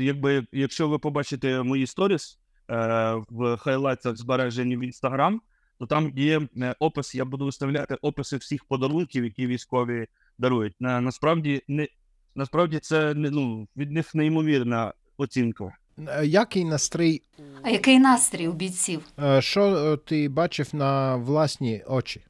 якби, 0.02 0.46
якщо 0.52 0.88
ви 0.88 0.98
побачите 0.98 1.62
мої 1.62 1.86
сторіс 1.86 2.38
е, 2.70 3.14
в 3.30 3.56
хайлайтах 3.56 4.16
збережені 4.16 4.76
в 4.76 4.80
Інстаграм, 4.80 5.40
то 5.78 5.86
там 5.86 6.12
є 6.16 6.48
е, 6.56 6.74
опис, 6.78 7.14
я 7.14 7.24
буду 7.24 7.44
виставляти 7.44 7.94
описи 7.94 8.36
всіх 8.36 8.64
подарунків, 8.64 9.24
які 9.24 9.46
військові 9.46 10.06
дарують. 10.42 10.74
На, 10.80 11.00
насправді, 11.00 11.62
не, 11.68 11.88
насправді 12.34 12.78
це 12.78 13.14
не, 13.14 13.30
ну, 13.30 13.68
від 13.76 13.90
них 13.92 14.14
неймовірна 14.14 14.92
оцінка. 15.16 15.76
Е, 16.08 16.26
Який 16.26 16.64
настрій, 16.64 17.22
А 17.62 17.70
який 17.70 17.98
настрій 17.98 18.48
у 18.48 18.52
бійців? 18.52 19.00
е, 19.18 19.42
що 19.42 19.62
е, 19.64 19.96
ти 19.96 20.28
бачив 20.28 20.68
на 20.74 21.16
власні 21.16 21.82
очі? 21.86 22.24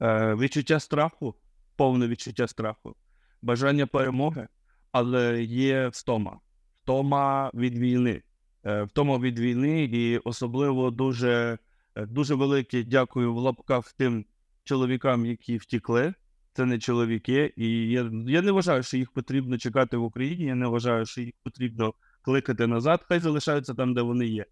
Е, 0.00 0.34
відчуття 0.34 0.80
страху, 0.80 1.34
повне 1.76 2.08
відчуття 2.08 2.48
страху, 2.48 2.94
бажання 3.42 3.86
перемоги, 3.86 4.48
але 4.92 5.42
є 5.42 5.88
втома. 5.88 6.38
Втома 6.82 7.50
від 7.54 7.78
війни. 7.78 8.22
Е, 8.66 8.82
втома 8.82 9.18
від 9.18 9.38
війни, 9.38 9.84
і 9.84 10.18
особливо 10.18 10.90
дуже, 10.90 11.58
дуже 11.96 12.34
велике 12.34 12.82
дякую 12.82 13.34
в 13.34 13.38
лапках 13.38 13.92
тим 13.92 14.24
чоловікам, 14.64 15.26
які 15.26 15.56
втікли. 15.56 16.14
Це 16.58 16.64
не 16.64 16.78
чоловіки, 16.78 17.52
і 17.56 17.90
я, 17.90 18.10
я 18.26 18.42
не 18.42 18.52
вважаю, 18.52 18.82
що 18.82 18.96
їх 18.96 19.12
потрібно 19.12 19.58
чекати 19.58 19.96
в 19.96 20.04
Україні. 20.04 20.44
Я 20.44 20.54
не 20.54 20.66
вважаю, 20.66 21.06
що 21.06 21.20
їх 21.20 21.34
потрібно 21.42 21.94
кликати 22.22 22.66
назад. 22.66 23.04
Хай 23.08 23.20
залишаються 23.20 23.74
там, 23.74 23.94
де 23.94 24.02
вони 24.02 24.26
є. 24.26 24.44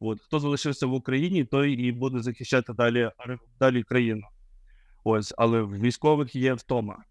От 0.00 0.20
хто 0.20 0.40
залишився 0.40 0.86
в 0.86 0.92
Україні, 0.92 1.44
той 1.44 1.72
і 1.72 1.92
буде 1.92 2.20
захищати 2.20 2.72
далі, 2.72 3.10
далі 3.60 3.82
країну. 3.82 4.22
Ось, 5.04 5.34
але 5.38 5.62
в 5.62 5.80
військових 5.80 6.34
є 6.36 6.54
втома. 6.54 7.04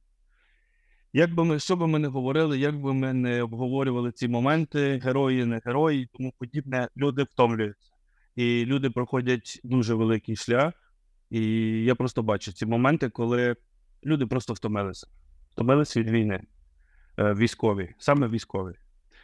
Як 1.14 1.36
би 1.36 1.46
ми, 1.46 1.60
що 1.60 1.76
би 1.76 1.88
ми 1.88 2.00
не 2.00 2.08
говорили, 2.08 2.60
як 2.60 2.82
би 2.82 2.94
ми 2.94 3.14
не 3.14 3.42
обговорювали 3.42 4.12
ці 4.12 4.28
моменти, 4.28 5.02
герої, 5.04 5.46
не 5.46 5.62
герої 5.66 6.10
тому 6.14 6.34
подібне, 6.38 6.90
люди 6.98 7.24
втомлюються. 7.24 7.92
І 8.36 8.66
люди 8.66 8.90
проходять 8.90 9.62
дуже 9.64 9.94
великий 9.94 10.36
шлях. 10.36 10.74
І 11.30 11.42
я 11.84 11.96
просто 11.96 12.24
бачу 12.24 12.52
ці 12.52 12.66
моменти, 12.66 13.10
коли 13.10 13.56
люди 14.06 14.26
просто 14.26 14.54
втомилися. 14.54 15.08
Втомилися 15.52 16.00
від 16.00 16.10
війни. 16.10 16.44
Е, 17.18 17.34
Військові, 17.34 17.96
саме 17.98 18.28
військові. 18.28 18.74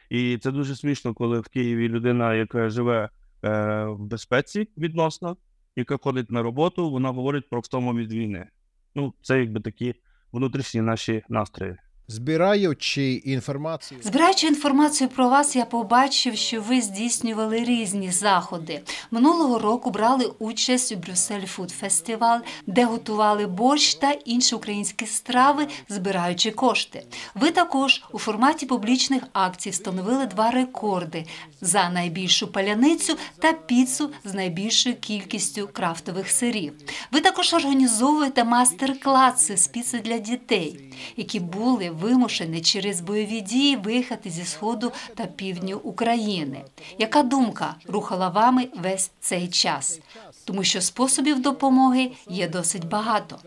І 0.10 0.38
це 0.38 0.51
дуже 0.51 0.75
смішно, 0.75 1.13
коли 1.13 1.39
в 1.39 1.48
Києві 1.48 1.89
людина, 1.89 2.36
яка 2.36 2.69
живе 2.69 3.10
е, 3.43 3.86
в 3.86 4.00
безпеці 4.00 4.69
відносно, 4.77 5.38
яка 5.75 5.98
ходить 5.98 6.31
на 6.31 6.43
роботу, 6.43 6.91
вона 6.91 7.10
говорить 7.10 7.50
про 7.50 7.60
втому 7.60 7.93
від 7.93 8.13
війни. 8.13 8.48
Ну, 8.96 9.13
це 9.22 9.39
якби 9.39 9.60
такі 9.60 9.96
внутрішні 10.31 10.81
наші 10.81 11.24
настрої. 11.29 11.77
Збираючи 12.09 13.13
інформацію. 13.13 13.99
Збираючи 14.03 14.47
інформацію 14.47 15.09
про 15.09 15.29
вас, 15.29 15.55
я 15.55 15.65
побачив, 15.65 16.35
що 16.35 16.61
ви 16.61 16.81
здійснювали 16.81 17.63
різні 17.63 18.11
заходи. 18.11 18.81
Минулого 19.11 19.59
року 19.59 19.91
брали 19.91 20.31
участь 20.39 20.91
у 20.91 20.95
Брюссель 20.95 21.45
Фуд 21.45 21.71
Фестиваль, 21.71 22.39
де 22.67 22.85
готували 22.85 23.47
борщ 23.47 23.95
та 23.95 24.11
інші 24.11 24.55
українські 24.55 25.05
страви, 25.05 25.67
збираючи 25.89 26.51
кошти. 26.51 27.05
Ви 27.35 27.51
також 27.51 28.03
у 28.11 28.19
форматі 28.19 28.65
публічних 28.65 29.23
акцій 29.33 29.69
встановили 29.69 30.25
два 30.25 30.51
рекорди 30.51 31.25
за 31.61 31.89
найбільшу 31.89 32.47
паляницю 32.47 33.17
та 33.39 33.53
піцу 33.53 34.11
з 34.23 34.33
найбільшою 34.33 34.95
кількістю 34.95 35.69
крафтових 35.73 36.31
сирів. 36.31 36.73
Ви 37.11 37.21
також 37.21 37.53
організовуєте 37.53 38.43
мастер-класи 38.43 39.57
з 39.57 39.67
піци 39.67 39.99
для 39.99 40.17
дітей, 40.17 40.93
які 41.17 41.39
були 41.39 41.97
вимушені 42.01 42.62
через 42.62 43.01
бойові 43.01 43.42
дії 43.42 43.75
виїхати 43.75 44.30
зі 44.30 44.44
сходу 44.46 44.92
та 45.16 45.25
півдню 45.25 45.77
України. 45.77 46.63
Яка 47.00 47.24
думка 47.24 47.75
рухала 47.88 48.30
вами 48.30 48.68
весь 48.75 49.12
цей 49.20 49.48
час? 49.48 50.00
Тому 50.46 50.63
що 50.63 50.82
способів 50.82 51.42
допомоги 51.42 52.12
є 52.27 52.48
досить 52.48 52.88
багато. 52.88 53.39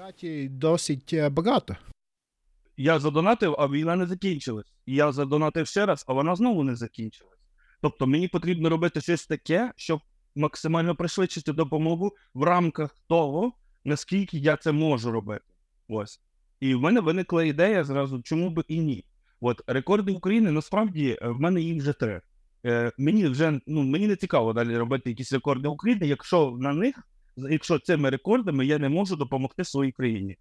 Досить 0.51 1.13
е, 1.13 1.29
багато. 1.29 1.77
Я 2.77 2.99
задонатив, 2.99 3.57
а 3.59 3.69
війна 3.69 3.97
не 3.97 4.07
закінчилась. 4.07 4.67
Я 4.87 5.13
задонатив 5.13 5.67
ще 5.67 5.87
раз, 5.87 6.05
а 6.09 6.13
вона 6.13 6.37
знову 6.37 6.65
не 6.65 6.77
закінчилась. 6.77 7.39
Тобто 7.83 8.07
мені 8.07 8.29
потрібно 8.29 8.69
робити 8.69 9.01
щось 9.01 9.27
таке, 9.27 9.73
щоб 9.77 10.01
максимально 10.35 10.95
пришвидшити 10.95 11.53
допомогу 11.53 12.13
в 12.35 12.43
рамках 12.43 12.97
того, 13.09 13.53
наскільки 13.85 14.39
я 14.39 14.57
це 14.57 14.73
можу 14.73 15.11
робити. 15.11 15.45
Ось. 15.89 16.21
І 16.61 16.75
в 16.75 16.81
мене 16.81 17.01
виникла 17.01 17.45
ідея 17.45 17.85
зразу, 17.85 18.23
чому 18.23 18.51
би 18.51 18.65
і 18.69 18.81
ні. 18.81 19.05
От 19.41 19.63
рекорди 19.67 20.13
України 20.13 20.51
насправді 20.51 21.19
е, 21.23 21.29
в 21.29 21.41
мене 21.41 21.61
їх 21.61 21.83
вже 21.83 21.93
три. 21.93 22.21
Е, 22.67 22.93
мені 22.99 23.27
вже 23.27 23.61
ну 23.67 23.83
мені 23.83 24.09
не 24.09 24.17
цікаво 24.17 24.53
далі 24.53 24.77
робити 24.77 25.11
якісь 25.11 25.33
рекорди 25.33 25.69
України, 25.69 26.07
якщо 26.07 26.57
на 26.61 26.73
них, 26.73 27.09
якщо 27.37 27.79
цими 27.79 28.11
рекордами 28.11 28.67
я 28.67 28.79
не 28.79 28.89
можу 28.89 29.17
допомогти 29.17 29.65
своїй 29.65 29.93
країні. 29.93 30.37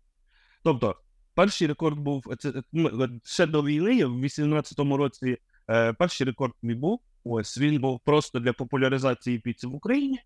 Тобто, 0.63 0.95
перший 1.35 1.67
рекорд 1.67 1.97
був 1.99 2.23
це 2.39 2.49
е, 2.49 3.09
ще 3.23 3.45
до 3.45 3.63
війни, 3.63 4.05
в 4.05 4.23
18-му 4.23 4.97
році. 4.97 5.37
Е, 5.69 5.93
перший 5.93 6.27
рекорд 6.27 6.53
мій 6.61 6.75
був. 6.75 7.01
Ось 7.23 7.57
він 7.57 7.81
був 7.81 7.99
просто 8.05 8.39
для 8.39 8.53
популяризації 8.53 9.39
піци 9.39 9.67
в 9.67 9.75
Україні. 9.75 10.19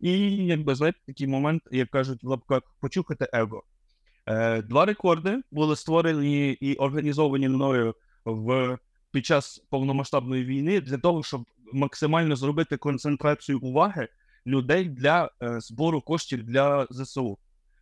І, 0.00 0.12
якби 0.46 0.74
знаєте, 0.74 0.98
такий 1.06 1.26
момент, 1.26 1.62
як 1.70 1.90
кажуть 1.90 2.24
в 2.24 2.28
лапках, 2.28 2.62
почухати 2.80 3.28
его. 3.32 3.64
Е, 4.26 4.62
два 4.62 4.84
рекорди 4.84 5.42
були 5.50 5.76
створені 5.76 6.50
і 6.50 6.74
організовані 6.74 7.48
мною 7.48 7.94
в 8.24 8.78
під 9.12 9.26
час 9.26 9.66
повномасштабної 9.70 10.44
війни 10.44 10.80
для 10.80 10.98
того, 10.98 11.22
щоб 11.22 11.44
максимально 11.72 12.36
зробити 12.36 12.76
концентрацію 12.76 13.58
уваги 13.58 14.08
людей 14.46 14.84
для 14.84 15.30
е, 15.42 15.60
збору 15.60 16.00
коштів 16.00 16.44
для 16.44 16.86
ЗСУ. 16.90 17.38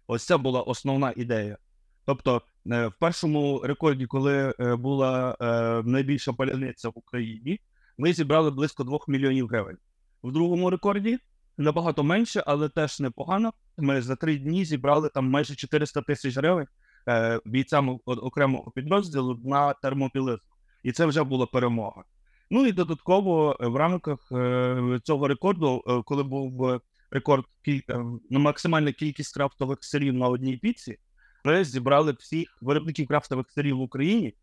Ось 0.06 0.26
це 0.26 0.36
була 0.36 0.62
основна 0.62 1.12
ідея. 1.16 1.58
Тобто, 2.06 2.42
е, 2.66 2.86
в 2.86 2.92
першому 3.00 3.60
рекорді, 3.64 4.06
коли 4.06 4.54
була 4.58 5.36
найбільша 5.84 6.32
паляниця 6.32 6.88
в 6.88 6.92
Україні, 6.94 7.60
ми 7.98 8.12
зібрали 8.12 8.50
близько 8.50 8.84
2 8.84 8.98
мільйонів 9.08 9.48
гривень. 9.48 9.76
В 10.22 10.32
другому 10.32 10.70
рекорді 10.70 11.18
набагато 11.58 12.04
менше, 12.04 12.44
але 12.46 12.68
теж 12.68 13.00
непогано. 13.00 13.52
Ми 13.78 14.02
за 14.02 14.16
три 14.16 14.36
дні 14.36 14.64
зібрали 14.64 15.08
там 15.08 15.30
майже 15.30 15.54
400 15.54 16.02
тисяч 16.02 16.36
гривень 16.36 16.66
е, 17.08 17.40
бійцям 17.44 18.00
окремого 18.06 18.70
підрозділу 18.70 19.40
на 19.44 19.72
термобілизну. 19.72 20.44
І 20.82 20.92
це 20.92 21.06
вже 21.06 21.22
була 21.22 21.46
перемога. 21.46 22.04
Ну 22.50 22.66
і 22.66 22.72
додатково 22.72 23.56
е, 23.60 23.66
в 23.66 23.76
рамках 23.76 24.32
е, 24.32 25.00
цього 25.04 25.28
рекорду, 25.28 25.82
е, 25.86 26.02
коли 26.04 26.22
був 26.22 26.64
е, 26.64 26.80
рекорд 27.10 27.44
кіль... 27.64 27.80
е, 27.90 28.04
ну, 28.30 28.38
максимальна 28.38 28.92
кількість 28.92 29.34
крафтових 29.34 29.78
сирів 29.84 30.14
на 30.14 30.28
одній 30.28 30.56
піці, 30.56 30.98
Ми 31.44 31.64
зібрали 31.64 32.12
всіх 32.12 32.58
виробників 32.60 33.08
крафтових 33.08 33.50
сирів 33.50 33.76
в 33.76 33.80
Україні 33.80 34.34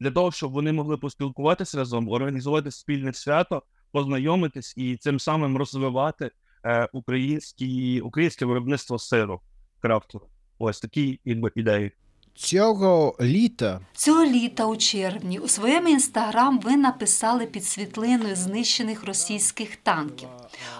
для 0.00 0.10
того, 0.10 0.32
щоб 0.32 0.52
вони 0.52 0.72
могли 0.72 0.96
поспілкуватися 0.96 1.78
разом, 1.78 2.08
організувати 2.08 2.70
спільне 2.70 3.12
свято, 3.12 3.62
познайомитись 3.92 4.74
і 4.76 4.96
цим 4.96 5.20
самим 5.20 5.56
розвивати 5.56 6.30
українські, 6.92 8.00
українське 8.00 8.44
виробництво 8.44 8.98
сиру 8.98 9.40
крафтове. 9.80 10.26
Ось 10.58 10.80
такі 10.80 11.20
якби, 11.24 11.52
ідеї. 11.54 11.92
Цього 12.34 13.16
літа 13.20 13.80
Цього 13.92 14.24
літа 14.24 14.66
у 14.66 14.76
червні 14.76 15.38
у 15.38 15.48
своєму 15.48 15.88
інстаграм 15.88 16.60
ви 16.60 16.76
написали 16.76 17.46
під 17.46 17.64
світлиною 17.64 18.36
знищених 18.36 19.04
російських 19.04 19.76
танків. 19.76 20.28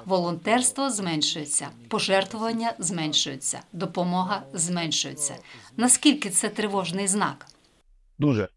Волонтерство 0.04 0.90
зменшується, 0.90 1.68
пожертвування 1.88 2.74
зменшуються, 2.78 3.60
допомога 3.72 4.42
зменшується. 4.52 5.34
Наскільки 5.76 6.30
це 6.30 6.48
тривожний 6.48 7.08
знак? 7.08 7.46
Дуже, 8.18 8.48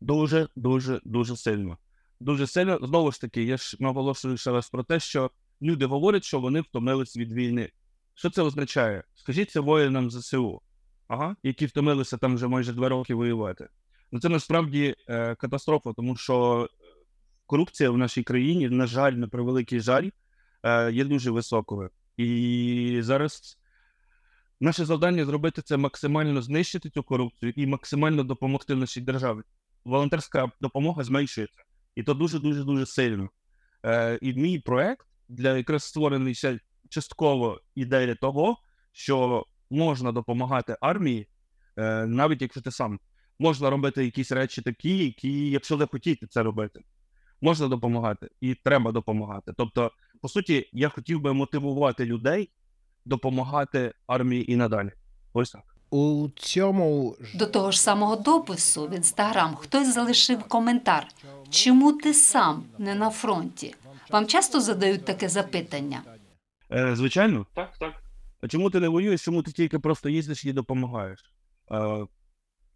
дуже, 0.00 0.48
дуже, 0.56 1.00
дуже 1.04 1.36
сильно. 1.36 1.78
Дуже 2.20 2.46
сильно. 2.46 2.78
Знову 2.82 3.12
ж 3.12 3.20
таки, 3.20 3.42
я 3.42 3.56
ж 3.56 3.76
наголошую 3.80 4.36
ще 4.36 4.50
раз 4.50 4.70
про 4.70 4.82
те, 4.84 5.00
що 5.00 5.30
люди 5.62 5.86
говорять, 5.86 6.24
що 6.24 6.40
вони 6.40 6.60
втомились 6.60 7.16
від 7.16 7.32
війни. 7.32 7.70
Що 8.14 8.30
це 8.30 8.42
означає? 8.42 9.04
Скажіть 9.14 9.50
це 9.50 9.60
воїнам 9.60 10.10
ЗСУ, 10.10 10.60
ага, 11.08 11.36
які 11.42 11.66
втомилися 11.66 12.16
там 12.16 12.34
вже 12.34 12.48
майже 12.48 12.72
два 12.72 12.88
роки 12.88 13.14
воювати. 13.14 13.68
Ну 14.12 14.20
це 14.20 14.28
насправді 14.28 14.94
е, 15.08 15.34
катастрофа, 15.34 15.92
тому 15.92 16.16
що 16.16 16.68
корупція 17.46 17.90
в 17.90 17.98
нашій 17.98 18.22
країні, 18.22 18.68
на 18.68 18.86
жаль, 18.86 19.12
на 19.12 19.28
превеликий 19.28 19.80
жаль, 19.80 20.10
е, 20.62 20.92
є 20.92 21.04
дуже 21.04 21.30
високою. 21.30 21.90
І 22.16 22.98
зараз 23.02 23.58
наше 24.60 24.84
завдання 24.84 25.24
зробити 25.24 25.62
це 25.62 25.76
максимально 25.76 26.42
знищити 26.42 26.90
цю 26.90 27.02
корупцію 27.02 27.52
і 27.56 27.66
максимально 27.66 28.24
допомогти 28.24 28.74
нашій 28.74 29.00
державі. 29.00 29.38
Волонтерська 29.84 30.50
допомога 30.60 31.04
зменшується, 31.04 31.62
і 31.94 32.02
то 32.02 32.14
дуже 32.14 32.38
дуже 32.38 32.64
дуже 32.64 32.86
сильно. 32.86 33.28
Е, 33.84 34.18
і 34.22 34.34
мій 34.34 34.58
проект 34.58 35.06
для 35.32 35.56
якраз 35.56 35.84
створений 35.84 36.34
частково 36.88 37.60
ідея 37.74 38.14
того, 38.14 38.56
що 38.92 39.46
можна 39.70 40.12
допомагати 40.12 40.76
армії, 40.80 41.28
е, 41.76 42.06
навіть 42.06 42.42
якщо 42.42 42.60
ти 42.60 42.70
сам 42.70 43.00
можна 43.38 43.70
робити 43.70 44.04
якісь 44.04 44.32
речі 44.32 44.62
такі, 44.62 44.98
які, 45.04 45.50
якщо 45.50 45.76
не 45.76 45.86
хотіти 45.86 46.26
це 46.26 46.42
робити, 46.42 46.80
можна 47.40 47.68
допомагати 47.68 48.28
і 48.40 48.54
треба 48.54 48.92
допомагати. 48.92 49.52
Тобто, 49.56 49.92
по 50.20 50.28
суті, 50.28 50.68
я 50.72 50.88
хотів 50.88 51.20
би 51.20 51.32
мотивувати 51.32 52.04
людей 52.04 52.50
допомагати 53.04 53.94
армії 54.06 54.52
і 54.52 54.56
надалі. 54.56 54.92
Ось 55.32 55.50
так. 55.50 55.71
У 55.92 56.28
цьому 56.36 57.16
ж 57.20 57.38
До 57.38 57.46
того 57.46 57.70
ж 57.70 57.80
самого 57.80 58.16
допису 58.16 58.86
в 58.86 58.94
інстаграм 58.94 59.54
хтось 59.54 59.94
залишив 59.94 60.44
коментар: 60.44 61.06
чому 61.50 61.92
ти 61.92 62.14
сам 62.14 62.64
не 62.78 62.94
на 62.94 63.10
фронті? 63.10 63.74
Вам 64.10 64.26
часто 64.26 64.60
задають 64.60 65.04
таке 65.04 65.28
запитання? 65.28 66.02
Е, 66.72 66.96
звичайно, 66.96 67.46
так, 67.54 67.78
так. 67.78 67.92
А 68.40 68.48
чому 68.48 68.70
ти 68.70 68.80
не 68.80 68.88
воюєш, 68.88 69.24
чому 69.24 69.42
ти 69.42 69.52
тільки 69.52 69.78
просто 69.78 70.08
їздиш 70.08 70.44
і 70.44 70.52
допомагаєш? 70.52 71.20
Е, 71.72 72.06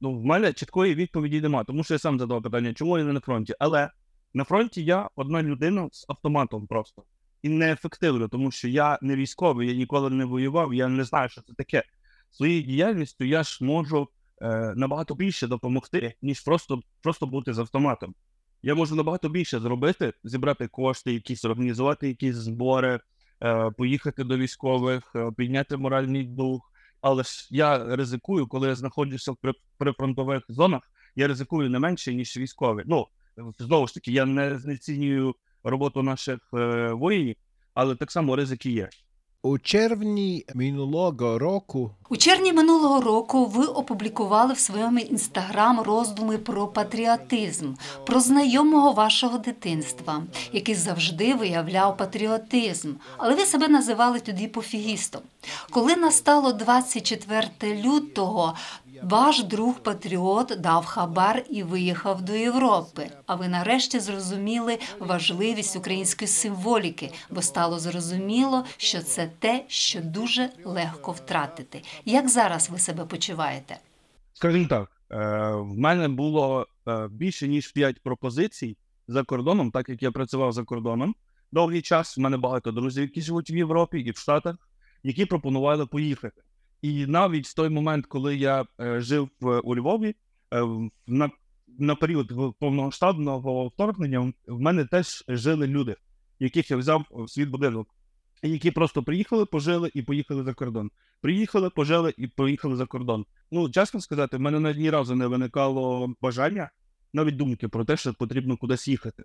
ну, 0.00 0.18
в 0.18 0.25
мене 0.25 0.52
чіткої 0.52 0.94
відповіді 0.94 1.40
немає, 1.40 1.64
тому 1.64 1.85
що 1.85 1.94
я 1.94 1.99
сам 1.99 2.18
задав 2.18 2.42
питання, 2.42 2.75
чому 2.75 2.99
я 2.99 3.04
не 3.04 3.12
на 3.12 3.20
фронті. 3.20 3.54
Але 3.58 3.90
на 4.35 4.44
фронті 4.44 4.85
я 4.85 5.08
одна 5.16 5.42
людина 5.42 5.88
з 5.92 6.04
автоматом 6.08 6.66
просто. 6.66 7.02
І 7.42 7.49
неефективно, 7.49 8.28
тому 8.28 8.50
що 8.50 8.68
я 8.68 8.99
не 9.02 9.16
військовий, 9.16 9.68
я 9.68 9.75
ніколи 9.75 10.11
не 10.11 10.25
воював, 10.25 10.75
я 10.75 10.88
не 10.88 11.04
знаю, 11.04 11.28
що 11.28 11.42
це 11.42 11.52
таке. 11.52 11.82
Своєю 12.37 12.62
діяльністю 12.62 13.25
я 13.25 13.43
ж 13.43 13.64
можу 13.64 14.09
е, 14.43 14.75
набагато 14.76 15.14
більше 15.14 15.47
допомогти, 15.47 16.14
ніж 16.23 16.40
просто, 16.40 16.81
просто 17.02 17.26
бути 17.26 17.52
з 17.52 17.59
автоматом. 17.59 18.14
Я 18.62 18.75
можу 18.75 18.95
набагато 18.95 19.28
більше 19.28 19.61
зробити, 19.61 20.12
зібрати 20.25 20.69
кошти, 20.69 21.12
якісь 21.12 21.44
організувати 21.44 22.09
якісь 22.09 22.37
збори, 22.37 23.01
е, 23.42 23.70
поїхати 23.70 24.25
до 24.25 24.37
військових, 24.37 25.12
е, 25.16 25.33
підняти 25.37 25.77
моральний 25.77 26.25
дух. 26.25 26.72
Але 27.01 27.22
ж 27.22 27.49
я 27.51 27.96
ризикую, 27.96 28.46
коли 28.46 28.68
я 28.68 28.75
знаходжуся 28.75 29.33
в 29.33 29.37
при- 29.37 29.55
прифронтових 29.79 30.42
зонах, 30.49 30.83
я 31.16 31.29
ризикую 31.29 31.70
не 31.70 31.79
менше, 31.79 32.14
ніж 32.14 32.37
військові. 32.37 32.83
Ну, 32.87 33.07
знову 33.59 33.87
ж 33.87 33.94
таки, 33.94 34.12
я 34.12 34.25
не 34.25 34.59
знецінюю 34.59 35.35
роботу 35.64 36.03
наших 36.03 36.38
е, 36.55 36.92
воїнів, 36.92 37.37
але 37.75 37.94
так 37.96 38.11
само 38.12 38.37
ризики 38.37 38.70
є. 38.70 38.88
У 39.46 39.59
червні 39.59 40.44
минулого 40.54 41.38
року 41.38 41.90
У 42.09 42.16
червні 42.16 42.52
минулого 42.52 43.00
року 43.00 43.46
ви 43.46 43.64
опублікували 43.64 44.52
в 44.52 44.59
своєму 44.59 44.98
інстаграм 44.98 45.80
роздуми 45.80 46.38
про 46.38 46.66
патріотизм, 46.66 47.74
про 48.06 48.20
знайомого 48.20 48.92
вашого 48.92 49.38
дитинства, 49.38 50.22
який 50.52 50.74
завжди 50.74 51.35
виявляв 51.35 51.96
патріотизм, 51.96 52.92
але 53.16 53.35
ви 53.35 53.44
себе 53.44 53.68
називали 53.68 54.20
тоді 54.20 54.48
пофігістом. 54.48 55.20
Коли 55.70 55.96
настало 55.96 56.52
24 56.52 57.82
лютого, 57.82 58.54
ваш 59.02 59.44
друг 59.44 59.80
патріот 59.80 60.52
дав 60.61 60.85
хабар 60.85 61.44
і 61.50 61.62
виїхав 61.62 62.22
до 62.22 62.32
Європи. 62.32 63.11
А 63.26 63.35
ви 63.35 63.48
нарешті 63.48 64.00
зрозуміли 64.00 64.78
важливість 64.98 65.76
української 65.76 66.28
символіки, 66.28 67.12
бо 67.30 67.42
стало 67.42 67.78
зрозуміло, 67.78 68.64
що 68.76 69.00
це 69.00 69.30
те, 69.38 69.64
що 69.68 70.00
дуже 70.00 70.50
легко 70.64 71.12
втратити. 71.12 71.82
Як 72.04 72.28
зараз 72.28 72.70
ви 72.70 72.78
себе 72.78 73.04
почуваєте? 73.04 73.76
Скажімо 74.32 74.66
так, 74.68 74.90
е, 75.11 75.16
в 75.52 75.78
мене 75.78 76.09
було 76.09 76.66
е, 76.88 77.09
більше 77.11 77.48
ніж 77.48 77.72
5 77.72 78.02
пропозицій 78.02 78.76
за 79.09 79.22
кордоном, 79.22 79.70
так 79.70 79.88
як 79.88 80.02
я 80.02 80.11
працював 80.11 80.52
за 80.52 80.64
кордоном 80.64 81.14
довгий 81.52 81.82
час. 81.82 82.18
У 82.18 82.20
мене 82.20 82.37
багато 82.37 82.72
друзів, 82.72 83.02
які 83.02 83.20
живуть 83.20 83.50
в 83.50 83.56
Європі 83.56 83.98
і 83.98 84.11
в 84.11 84.16
Штатах, 84.16 84.56
які 85.02 85.26
пропонували 85.26 85.87
поїхати. 85.87 86.42
І 86.87 87.07
навіть 87.07 87.46
в 87.46 87.55
той 87.55 87.68
момент, 87.68 88.07
коли 88.07 88.37
я 88.37 88.64
е, 88.81 89.01
жив 89.01 89.29
у 89.64 89.77
Львові, 89.77 90.14
е, 90.55 90.62
на, 91.07 91.31
на 91.79 91.94
період 91.94 92.57
повномасштабного 92.59 93.68
вторгнення, 93.68 94.33
в- 94.46 94.61
мене 94.61 94.85
теж 94.85 95.25
жили 95.29 95.66
люди, 95.66 95.96
яких 96.40 96.70
я 96.70 96.77
взяв 96.77 97.05
в 97.11 97.31
свій 97.31 97.44
будинок, 97.44 97.88
які 98.42 98.70
просто 98.70 99.03
приїхали, 99.03 99.46
пожили 99.46 99.90
і 99.94 100.03
поїхали 100.03 100.44
за 100.44 100.55
кордон. 100.55 100.90
Приїхали, 101.20 101.70
пожили 101.70 102.14
і 102.16 102.27
поїхали 102.27 102.77
за 102.77 102.87
кордон. 102.87 103.27
Ну, 103.51 103.70
чесно 103.70 104.01
сказати, 104.01 104.37
в 104.37 104.40
мене 104.40 104.61
навіть 104.61 104.79
ні 104.79 104.90
разу 104.90 105.14
не 105.14 105.27
виникало 105.27 106.14
бажання, 106.20 106.70
навіть 107.12 107.37
думки 107.37 107.68
про 107.68 107.85
те, 107.85 107.96
що 107.96 108.14
потрібно 108.14 108.57
кудись 108.57 108.88
їхати. 108.88 109.25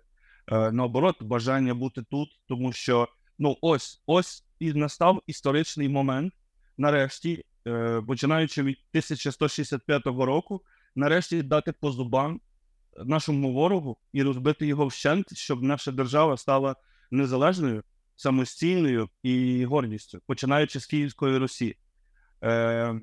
Е, 0.52 0.72
наоборот, 0.72 1.22
бажання 1.22 1.74
бути 1.74 2.02
тут, 2.10 2.28
тому 2.48 2.72
що 2.72 3.08
ну 3.38 3.56
ось 3.60 4.02
ось 4.06 4.44
і 4.58 4.72
настав 4.72 5.22
історичний 5.26 5.88
момент, 5.88 6.32
нарешті, 6.78 7.44
починаючи 8.06 8.62
від 8.62 8.76
1165 8.76 10.06
року, 10.06 10.62
нарешті 10.94 11.42
дати 11.42 11.72
по 11.72 11.92
зубам 11.92 12.40
нашому 13.04 13.52
ворогу 13.52 13.96
і 14.12 14.22
розбити 14.22 14.66
його 14.66 14.86
вщент, 14.86 15.36
щоб 15.36 15.62
наша 15.62 15.92
держава 15.92 16.36
стала 16.36 16.76
незалежною, 17.10 17.82
самостійною 18.16 19.08
і 19.22 19.64
гордістю, 19.64 20.20
починаючи 20.26 20.80
з 20.80 20.86
Київської 20.86 21.38
Русі. 21.38 21.76
Е, 22.44 23.00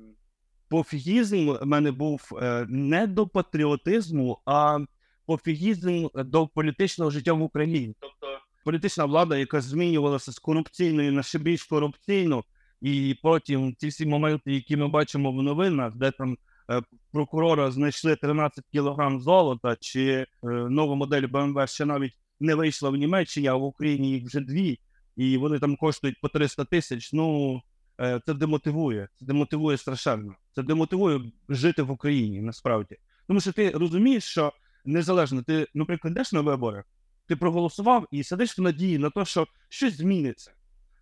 пофігізм 0.68 1.50
в 1.50 1.66
мене 1.66 1.92
був 1.92 2.28
е, 2.42 2.66
не 2.68 3.06
до 3.06 3.26
патріотизму, 3.26 4.38
а 4.46 4.78
пофігізм 5.26 6.06
до 6.14 6.46
політичного 6.46 7.10
життя 7.10 7.32
в 7.32 7.42
Україні. 7.42 7.94
Тобто 8.00 8.38
політична 8.64 9.04
влада, 9.04 9.36
яка 9.36 9.60
змінювалася 9.60 10.32
з 10.32 10.38
корупційної 10.38 11.10
на 11.10 11.22
ще 11.22 11.38
більш 11.38 11.64
корупційну, 11.64 12.44
і 12.80 13.16
потім 13.22 13.74
ці 13.78 13.88
всі 13.88 14.06
моменти, 14.06 14.52
які 14.52 14.76
ми 14.76 14.88
бачимо 14.88 15.32
в 15.32 15.42
новинах, 15.42 15.96
де 15.96 16.10
там 16.10 16.36
е, 16.70 16.82
прокурора 17.12 17.70
знайшли 17.70 18.16
13 18.16 18.64
кілограм 18.72 19.20
золота, 19.20 19.76
чи 19.80 20.10
е, 20.10 20.26
нова 20.50 20.94
модель 20.94 21.22
BMW 21.22 21.66
ще 21.66 21.84
навіть 21.84 22.12
не 22.40 22.54
вийшла 22.54 22.90
в 22.90 22.96
Німеччині, 22.96 23.46
а 23.46 23.54
в 23.54 23.64
Україні 23.64 24.10
їх 24.10 24.24
вже 24.24 24.40
дві, 24.40 24.78
і 25.16 25.36
вони 25.36 25.58
там 25.58 25.76
коштують 25.76 26.20
по 26.20 26.28
300 26.28 26.64
тисяч. 26.64 27.12
Ну 27.12 27.60
е, 28.00 28.20
це 28.26 28.34
демотивує. 28.34 29.08
Це 29.18 29.24
демотивує 29.24 29.76
страшенно. 29.76 30.34
Це 30.54 30.62
демотивує 30.62 31.20
жити 31.48 31.82
в 31.82 31.90
Україні 31.90 32.40
насправді. 32.40 32.96
Тому 33.26 33.40
що 33.40 33.52
ти 33.52 33.70
розумієш, 33.70 34.24
що 34.24 34.52
незалежно, 34.84 35.42
ти, 35.42 35.66
наприклад, 35.74 36.12
йдеш 36.12 36.32
на 36.32 36.40
вибори, 36.40 36.84
ти 37.26 37.36
проголосував 37.36 38.06
і 38.10 38.24
сидиш 38.24 38.58
в 38.58 38.62
надії 38.62 38.98
на 38.98 39.10
те, 39.10 39.24
що 39.24 39.46
щось 39.68 39.96
зміниться, 39.96 40.52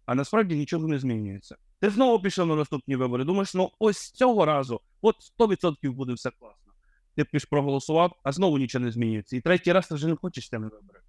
а 0.07 0.15
насправді 0.15 0.57
нічого 0.57 0.89
не 0.89 0.99
змінюється. 0.99 1.57
Ти 1.81 1.91
знову 1.91 2.23
пішов 2.23 2.47
на 2.47 2.55
наступні 2.55 2.97
вибори. 2.97 3.25
Думаєш, 3.25 3.55
ну 3.55 3.71
ось 3.79 4.11
цього 4.11 4.45
разу, 4.45 4.81
от 5.01 5.17
100% 5.39 5.93
буде 5.93 6.13
все 6.13 6.31
класно. 6.31 6.73
Ти 7.17 7.25
піш 7.25 7.45
проголосував, 7.45 8.21
а 8.23 8.33
знову 8.33 8.59
нічого 8.59 8.85
не 8.85 8.91
змінюється. 8.91 9.37
І 9.37 9.41
третій 9.41 9.73
раз 9.73 9.89
ти 9.89 9.95
вже 9.95 10.09
не 10.09 10.17
хочеш 10.17 10.47
йти 10.47 10.59
вибори. 10.59 11.01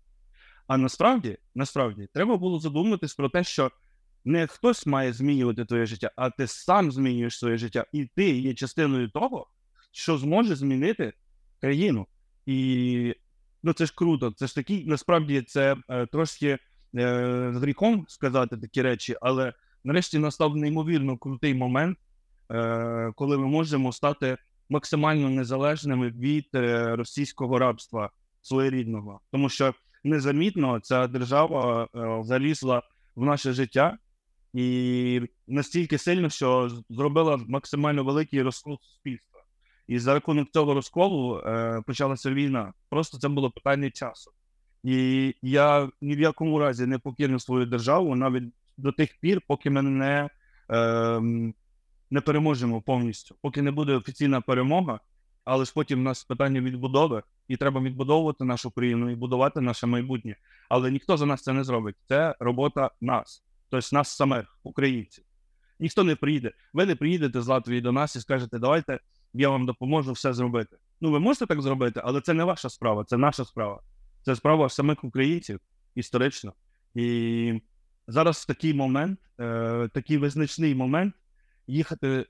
А 0.68 0.78
насправді, 0.78 1.38
насправді, 1.56 2.08
треба 2.14 2.38
було 2.38 2.60
задуматись 2.60 3.16
про 3.16 3.30
те, 3.30 3.44
що 3.44 3.72
не 4.26 4.48
хтось 4.48 4.86
має 4.86 5.14
змінювати 5.14 5.66
твоє 5.66 5.86
життя, 5.86 6.12
а 6.16 6.30
ти 6.30 6.48
сам 6.48 6.92
змінюєш 6.92 7.40
своє 7.40 7.58
життя, 7.58 7.86
і 7.94 8.06
ти 8.16 8.40
є 8.40 8.54
частиною 8.54 9.10
того, 9.10 9.48
що 9.92 10.18
зможе 10.18 10.56
змінити 10.56 11.14
країну. 11.62 12.08
І 12.46 13.16
ну 13.64 13.74
це 13.74 13.86
ж 13.86 13.94
круто. 13.96 14.32
Це 14.32 14.48
ж 14.48 14.56
такий, 14.56 14.86
насправді, 14.86 15.42
це 15.42 15.76
е, 15.90 16.06
трошки 16.06 16.58
е, 16.96 17.52
гріхом 17.56 18.06
сказати 18.08 18.58
такі 18.58 18.82
речі, 18.82 19.16
але 19.22 19.54
нарешті 19.84 20.20
настав 20.20 20.56
неймовірно 20.56 21.18
крутий 21.18 21.54
момент, 21.54 21.98
е, 22.52 23.12
коли 23.16 23.38
ми 23.38 23.48
можемо 23.48 23.92
стати 23.94 24.38
максимально 24.70 25.30
незалежними 25.30 26.10
від 26.10 26.50
е, 26.56 26.96
російського 26.96 27.60
рабства 27.60 28.10
своєрідного, 28.42 29.20
тому 29.32 29.50
що 29.50 29.74
незамітно 30.04 30.80
ця 30.80 31.08
держава 31.08 31.88
е, 31.96 32.24
залізла 32.24 32.82
в 33.16 33.26
наше 33.26 33.54
життя 33.54 33.98
і 34.54 35.22
настільки 35.48 35.98
сильно, 35.98 36.30
що 36.30 36.72
зробила 36.90 37.40
максимально 37.48 38.04
великий 38.04 38.42
розкол 38.42 38.80
суспільства. 38.82 39.42
І 39.88 40.00
за 40.00 40.14
рахунок 40.14 40.52
цього 40.52 40.74
розколу 40.74 41.38
е, 41.38 41.82
почалася 41.88 42.32
війна. 42.32 42.74
Просто 42.90 43.18
це 43.18 43.30
було 43.30 43.52
питання 43.52 43.92
часу. 43.92 44.32
І 44.84 45.36
я 45.42 45.90
ні 46.02 46.16
в 46.16 46.20
якому 46.20 46.60
разі 46.60 46.86
не 46.86 47.00
покину 47.00 47.40
свою 47.40 47.66
державу 47.66 48.16
навіть 48.16 48.54
до 48.80 48.92
тих 48.92 49.20
пір, 49.20 49.42
поки 49.48 49.70
ми 49.70 49.82
не, 49.82 50.30
е, 50.72 51.20
не 52.10 52.22
переможемо 52.22 52.82
повністю, 52.82 53.36
поки 53.42 53.62
не 53.62 53.72
буде 53.72 53.94
офіційна 53.94 54.42
перемога, 54.42 55.00
але 55.46 55.66
ж 55.66 55.72
потім 55.76 56.00
в 56.00 56.04
нас 56.04 56.24
питання 56.24 56.62
відбудови, 56.62 57.24
і 57.48 57.58
треба 57.58 57.82
відбудовувати 57.82 58.44
нашу 58.44 58.72
країну 58.72 59.10
і 59.10 59.16
будувати 59.16 59.62
наше 59.62 59.88
майбутнє. 59.88 60.36
Але 60.70 60.92
ніхто 60.92 61.18
за 61.18 61.26
нас 61.26 61.44
це 61.44 61.54
не 61.54 61.64
зробить. 61.64 61.96
Це 62.08 62.36
робота 62.40 62.92
нас, 63.02 63.44
тобто 63.70 63.96
нас 63.96 64.10
самих, 64.10 64.58
українців. 64.64 65.24
Ніхто 65.80 66.04
не 66.04 66.16
приїде. 66.16 66.52
Ви 66.74 66.86
не 66.86 66.96
приїдете 66.96 67.42
з 67.42 67.48
Латвії 67.48 67.82
до 67.82 67.92
нас 67.92 68.16
і 68.16 68.20
скажете, 68.20 68.60
давайте 68.60 69.00
я 69.34 69.50
вам 69.50 69.66
допоможу 69.66 70.12
все 70.12 70.34
зробити. 70.34 70.78
Ну, 71.02 71.12
ви 71.12 71.20
можете 71.20 71.46
так 71.46 71.62
зробити, 71.62 72.02
але 72.04 72.22
це 72.22 72.34
не 72.34 72.44
ваша 72.44 72.70
справа, 72.70 73.04
це 73.04 73.18
наша 73.18 73.46
справа. 73.46 73.82
Це 74.22 74.36
справа 74.36 74.70
самих 74.70 75.04
українців 75.04 75.60
історично. 75.96 76.54
І 76.96 77.62
зараз 78.10 78.46
такий 78.46 78.74
момент, 78.74 79.20
е, 79.40 79.90
такий 79.94 80.18
визначний 80.18 80.76
момент, 80.76 81.14
їхати, 81.68 82.26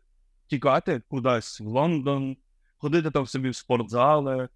тікати 0.48 1.02
кудись 1.10 1.60
в 1.60 1.66
Лондон, 1.66 2.38
ходити 2.78 3.12
там 3.12 3.26
собі 3.26 3.50
в 3.50 3.56
спортзали, 3.56 4.50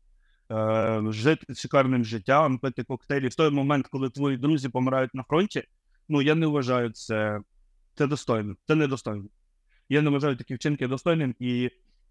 е, 0.52 1.04
жити 1.10 1.54
шикарним 1.56 2.06
життям, 2.06 2.58
пити 2.58 2.84
коктейлі. 2.84 3.28
В 3.28 3.36
той 3.36 3.50
момент, 3.50 3.88
коли 3.88 4.10
твої 4.10 4.38
друзі 4.38 4.70
помирають 4.70 5.14
на 5.14 5.24
фронті, 5.24 5.64
ну 6.10 6.22
я 6.22 6.36
не 6.36 6.48
вважаю 6.48 6.90
це, 6.90 7.42
це 7.96 8.08
достойним, 8.08 8.58
це 8.68 8.76
недостойно. 8.76 9.26
Я 9.90 10.02
не 10.02 10.10
вважаю 10.10 10.36
такі 10.36 10.56
вчинки 10.56 10.88
достойним. 10.88 11.36
І 11.40 11.70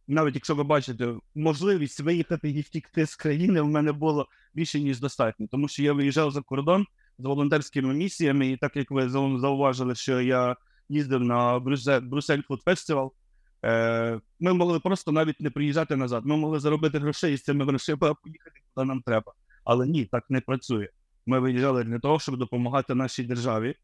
навіть 0.09 0.35
якщо 0.35 0.55
ви 0.55 0.65
бачите 0.65 1.15
можливість 1.35 2.01
виїхати 2.01 2.51
і 2.51 2.61
втікти 2.61 3.07
з 3.07 3.17
країни, 3.17 3.61
в 3.61 3.69
мене 3.69 3.93
було 3.93 4.29
більше 4.55 4.81
ніж 4.81 5.01
достатньо, 5.01 5.47
тому 5.51 5.69
що 5.69 5.83
я 5.83 5.93
виїжджав 5.93 6.31
за 6.31 6.43
кордон 6.43 6.87
з 7.19 7.25
волонтерськими 7.25 7.95
місіями, 7.95 8.49
і 8.49 8.57
так 8.57 8.77
як 8.77 8.91
ви 8.91 9.09
зауважили, 9.09 9.95
що 9.95 10.21
я 10.21 10.57
їздив 10.89 11.21
на 11.21 11.59
Брюссель, 11.59 12.01
Брюссель 12.01 12.43
Фуд 12.49 12.63
Фестивал, 12.63 13.13
е, 13.65 14.21
ми 14.41 14.53
могли 14.53 14.81
просто 14.81 15.13
навіть 15.13 15.41
не 15.41 15.51
приїжджати 15.51 15.97
назад. 15.97 16.27
Ми 16.27 16.37
могли 16.37 16.61
заробити 16.61 16.99
грошей 16.99 17.35
і 17.35 17.37
з 17.37 17.43
цими 17.43 17.65
грошима 17.65 18.15
поїхати 18.15 18.61
куди 18.75 18.87
нам 18.87 19.03
треба. 19.03 19.33
Але 19.65 19.87
ні, 19.87 20.05
так 20.05 20.25
не 20.29 20.41
працює. 20.41 20.89
Ми 21.27 21.39
виїжджали 21.39 21.85
для 21.85 21.99
того, 21.99 22.21
щоб 22.21 22.37
допомагати 22.37 22.95
нашій 22.95 23.25
державі, 23.25 23.75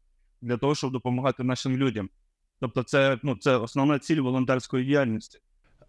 для 0.41 0.57
того, 0.57 0.75
щоб 0.75 0.91
допомагати 0.91 1.43
нашим 1.43 1.77
людям. 1.77 2.09
Тобто, 2.59 2.83
це, 2.83 3.19
ну, 3.23 3.35
це 3.35 3.57
основна 3.57 3.99
ціль 3.99 4.21
волонтерської 4.21 4.85
діяльності. 4.85 5.39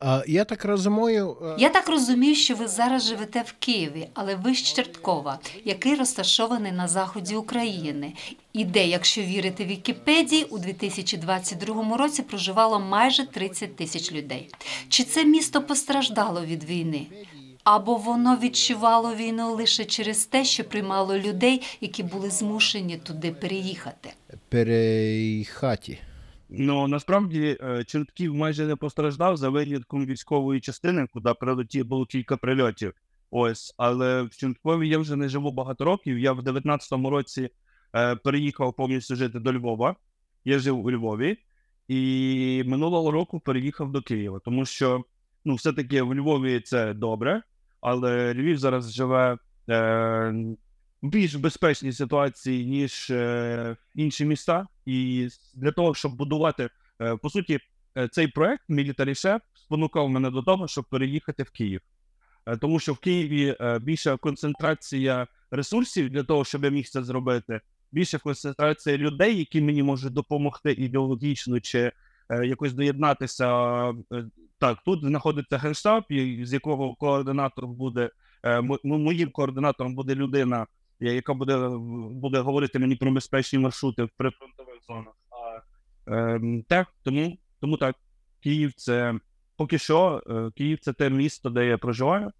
А, 0.00 0.22
я 0.26 0.44
так 0.44 0.64
розумію. 0.64 1.36
е, 1.44 1.54
Я 1.58 1.68
так 1.68 1.88
розумію, 1.88 2.34
що 2.34 2.54
ви 2.54 2.68
зараз 2.68 3.06
живете 3.06 3.42
в 3.46 3.54
Києві, 3.58 4.08
але 4.14 4.34
ви 4.34 4.54
з 4.54 4.62
Черткова, 4.62 5.38
який 5.64 5.94
розташований 5.94 6.72
на 6.72 6.88
заході 6.88 7.36
України, 7.36 8.12
і 8.52 8.64
де, 8.64 8.86
якщо 8.86 9.22
вірити 9.22 9.64
Вікіпедії, 9.64 10.44
у 10.44 10.58
2022 10.58 11.96
році 11.96 12.22
проживало 12.22 12.80
майже 12.80 13.26
30 13.26 13.76
тисяч 13.76 14.12
людей. 14.12 14.48
Чи 14.88 15.04
це 15.04 15.24
місто 15.24 15.62
постраждало 15.62 16.44
від 16.44 16.64
війни? 16.64 17.06
Або 17.64 17.96
воно 17.96 18.36
відчувало 18.42 19.14
війну 19.14 19.54
лише 19.54 19.84
через 19.84 20.24
те, 20.24 20.44
що 20.44 20.64
приймало 20.64 21.18
людей, 21.18 21.62
які 21.80 22.02
були 22.02 22.30
змушені 22.30 22.96
туди 22.96 23.30
переїхати? 23.30 24.10
Переїхати. 24.48 25.98
Ну 26.52 26.88
насправді 26.88 27.58
е, 27.60 27.84
Чортків 27.84 28.34
майже 28.34 28.66
не 28.66 28.76
постраждав 28.76 29.36
за 29.36 29.48
винятком 29.48 30.06
військової 30.06 30.60
частини, 30.60 31.06
куди 31.12 31.34
прилетів 31.34 31.86
було 31.86 32.06
кілька 32.06 32.36
прильотів. 32.36 32.92
Ось, 33.30 33.74
але 33.76 34.22
в 34.22 34.36
Чорткові 34.36 34.88
я 34.88 34.98
вже 34.98 35.16
не 35.16 35.28
живу 35.28 35.52
багато 35.52 35.84
років. 35.84 36.18
Я 36.18 36.32
в 36.32 36.40
19-му 36.40 37.10
році 37.10 37.50
е, 37.94 38.16
переїхав 38.16 38.76
повністю 38.76 39.16
жити 39.16 39.40
до 39.40 39.52
Львова. 39.52 39.96
Я 40.44 40.58
жив 40.58 40.84
у 40.84 40.90
Львові, 40.90 41.36
і 41.88 42.62
минулого 42.66 43.10
року 43.10 43.40
переїхав 43.40 43.92
до 43.92 44.02
Києва, 44.02 44.40
тому 44.44 44.66
що 44.66 45.04
ну, 45.44 45.54
все-таки 45.54 46.02
в 46.02 46.14
Львові 46.14 46.60
це 46.60 46.94
добре, 46.94 47.42
але 47.80 48.34
Львів 48.34 48.58
зараз 48.58 48.92
живе 48.92 49.38
е, 49.68 50.34
більш 51.02 51.34
безпечній 51.34 51.92
ситуації, 51.92 52.66
ніж 52.66 53.10
е, 53.10 53.76
інші 53.94 54.24
міста. 54.24 54.66
І 54.86 55.28
для 55.54 55.72
того, 55.72 55.94
щоб 55.94 56.16
будувати, 56.16 56.70
е, 57.02 57.16
по 57.16 57.30
суті, 57.30 57.58
е, 57.98 58.08
цей 58.08 58.28
проект 58.28 58.62
Military 58.70 59.08
Chef 59.08 59.40
спонукав 59.54 60.08
мене 60.08 60.30
до 60.30 60.42
того, 60.42 60.68
щоб 60.68 60.84
переїхати 60.84 61.42
в 61.42 61.50
Київ. 61.50 61.80
Е, 62.46 62.56
Тому 62.56 62.78
що 62.80 62.92
в 62.92 62.98
Києві 62.98 63.56
е, 63.60 63.78
більша 63.78 64.16
концентрація 64.16 65.26
ресурсів 65.50 66.10
для 66.10 66.22
того, 66.22 66.44
щоб 66.44 66.64
я 66.64 66.70
міг 66.70 66.88
це 66.88 67.02
зробити, 67.02 67.60
більша 67.92 68.18
концентрація 68.18 68.96
людей, 68.96 69.38
які 69.38 69.60
мені 69.60 69.82
можуть 69.82 70.12
допомогти 70.12 70.72
ідеологічно 70.72 71.60
чи 71.60 71.92
е, 72.30 72.46
якось 72.46 72.72
доєднатися. 72.72 73.48
Е, 73.90 73.94
Так, 74.58 74.78
тут 74.84 75.00
знаходиться 75.00 75.58
генштаб, 75.58 76.04
з 76.42 76.52
якого 76.52 76.94
координатором 76.94 77.74
буде 77.74 78.10
е, 78.42 78.60
мо- 78.60 78.78
мо- 78.84 78.98
моїм 78.98 79.30
координатором 79.30 79.94
буде 79.94 80.14
людина, 80.14 80.66
яка 81.00 81.34
буде, 81.34 81.68
буде 82.10 82.40
говорити 82.40 82.78
мені 82.78 82.96
про 82.96 83.10
безпечні 83.10 83.58
маршрути 83.58 84.04
в 84.04 84.08
прифронтових 84.16 84.74
зонах. 84.88 85.14
А, 85.30 85.60
ем, 86.34 86.62
так, 86.68 86.88
тому, 87.02 87.36
тому 87.60 87.76
так, 87.76 87.96
Київ 88.42 88.72
це 88.76 89.14
поки 89.56 89.78
що, 89.78 90.22
е, 90.30 90.50
Київ 90.56 90.78
це 90.80 90.92
те 90.92 91.10
місто, 91.10 91.50
де 91.50 91.66
я 91.66 91.78
проживаю. 91.78 92.30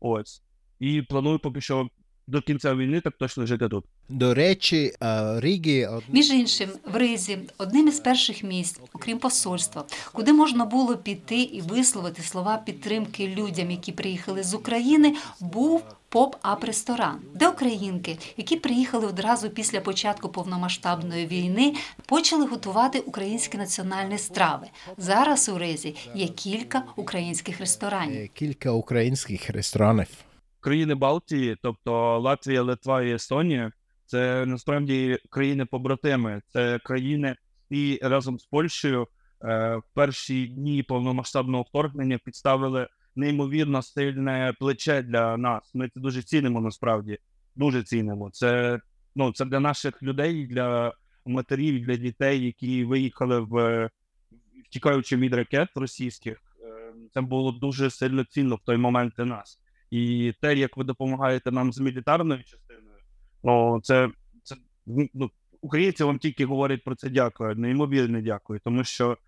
Ось. 0.00 0.42
І 0.80 1.02
планую 1.02 1.38
поки 1.38 1.60
що 1.60 1.88
до 2.26 2.40
кінця 2.42 2.74
війни 2.74 3.00
так 3.00 3.14
точно 3.18 3.46
жити 3.46 3.68
тут. 3.68 3.84
До 4.08 4.34
речі, 4.34 4.92
е, 5.02 5.40
Ріги 5.40 5.86
од- 5.86 6.02
Між 6.08 6.30
іншим, 6.30 6.70
в 6.92 6.96
Ризі 6.96 7.38
одним 7.58 7.88
із 7.88 8.00
перших 8.00 8.42
місць, 8.42 8.80
окрім 8.92 9.18
посольства, 9.18 9.84
куди 10.12 10.32
можна 10.32 10.64
було 10.64 10.96
піти 10.96 11.42
і 11.42 11.60
висловити 11.60 12.22
слова 12.22 12.56
підтримки 12.56 13.28
людям, 13.28 13.70
які 13.70 13.92
приїхали 13.92 14.42
з 14.42 14.54
України, 14.54 15.16
був 15.40 15.82
pop-up 16.16 16.54
-ресторан, 16.54 17.18
де 17.34 17.48
українки, 17.48 18.18
які 18.36 18.56
приїхали 18.56 19.06
одразу 19.06 19.50
після 19.50 19.80
початку 19.80 20.28
повномасштабної 20.28 21.26
війни, 21.26 21.74
почали 22.06 22.46
готувати 22.46 22.98
українські 22.98 23.58
національні 23.58 24.18
страви. 24.18 24.66
Зараз 24.96 25.48
у 25.48 25.58
Ризі 25.58 25.96
є 26.14 26.28
кілька 26.28 26.82
українських 26.96 27.60
ресторанів. 27.60 28.20
е, 28.20 28.28
кілька 28.28 28.70
українських 28.70 29.50
ресторанів. 29.50 30.06
країни 30.60 30.94
Балтії, 30.94 31.56
тобто 31.62 32.18
Латвія, 32.18 32.62
Литва 32.62 33.02
і 33.02 33.12
Естонія, 33.12 33.72
це 34.06 34.46
насправді 34.46 35.18
країни-побратими. 35.30 36.42
Це 36.52 36.78
країни, 36.78 37.36
і 37.70 37.98
разом 38.02 38.38
з 38.38 38.44
Польщею 38.44 39.02
е, 39.42 39.76
в 39.76 39.82
перші 39.94 40.46
дні 40.46 40.82
повномасштабного 40.82 41.62
вторгнення 41.62 42.18
підставили 42.24 42.88
неймовірно 43.16 43.82
сильне 43.82 44.54
плече 44.60 45.02
для 45.02 45.36
нас. 45.36 45.74
Ми 45.74 45.88
це 45.88 46.00
дуже 46.00 46.22
цінимо 46.22 46.60
насправді. 46.60 47.18
Дуже 47.56 47.82
цінимо. 47.82 48.30
Це 48.30 48.80
ну 49.14 49.32
це 49.32 49.44
для 49.44 49.60
наших 49.60 50.02
людей, 50.02 50.46
для 50.46 50.92
матерів, 51.26 51.86
для 51.86 51.96
дітей, 51.96 52.44
які 52.44 52.84
виїхали 52.84 53.40
в 53.40 53.90
втікаючи 54.64 55.16
від 55.16 55.34
ракет 55.34 55.68
російських. 55.74 56.42
Е, 56.60 56.92
Це 57.14 57.20
було 57.20 57.52
дуже 57.52 57.90
сильно 57.90 58.24
цінно 58.24 58.56
в 58.56 58.60
той 58.60 58.76
момент 58.76 59.14
для 59.16 59.24
нас. 59.24 59.60
І 59.90 60.32
те, 60.40 60.56
як 60.56 60.76
ви 60.76 60.84
допомагаєте 60.84 61.50
нам 61.50 61.72
з 61.72 61.78
мілітарною 61.78 62.44
частиною, 62.44 62.98
ну 63.44 63.80
це, 63.82 64.10
це 64.42 64.56
ну, 64.86 65.30
українці 65.60 66.04
вам 66.04 66.18
тільки 66.18 66.46
говорять 66.46 66.84
про 66.84 66.94
це 66.94 67.10
дякую, 67.10 67.54
неймовірне 67.54 68.22
дякую, 68.22 68.60
тому 68.64 68.84
що 68.84 69.18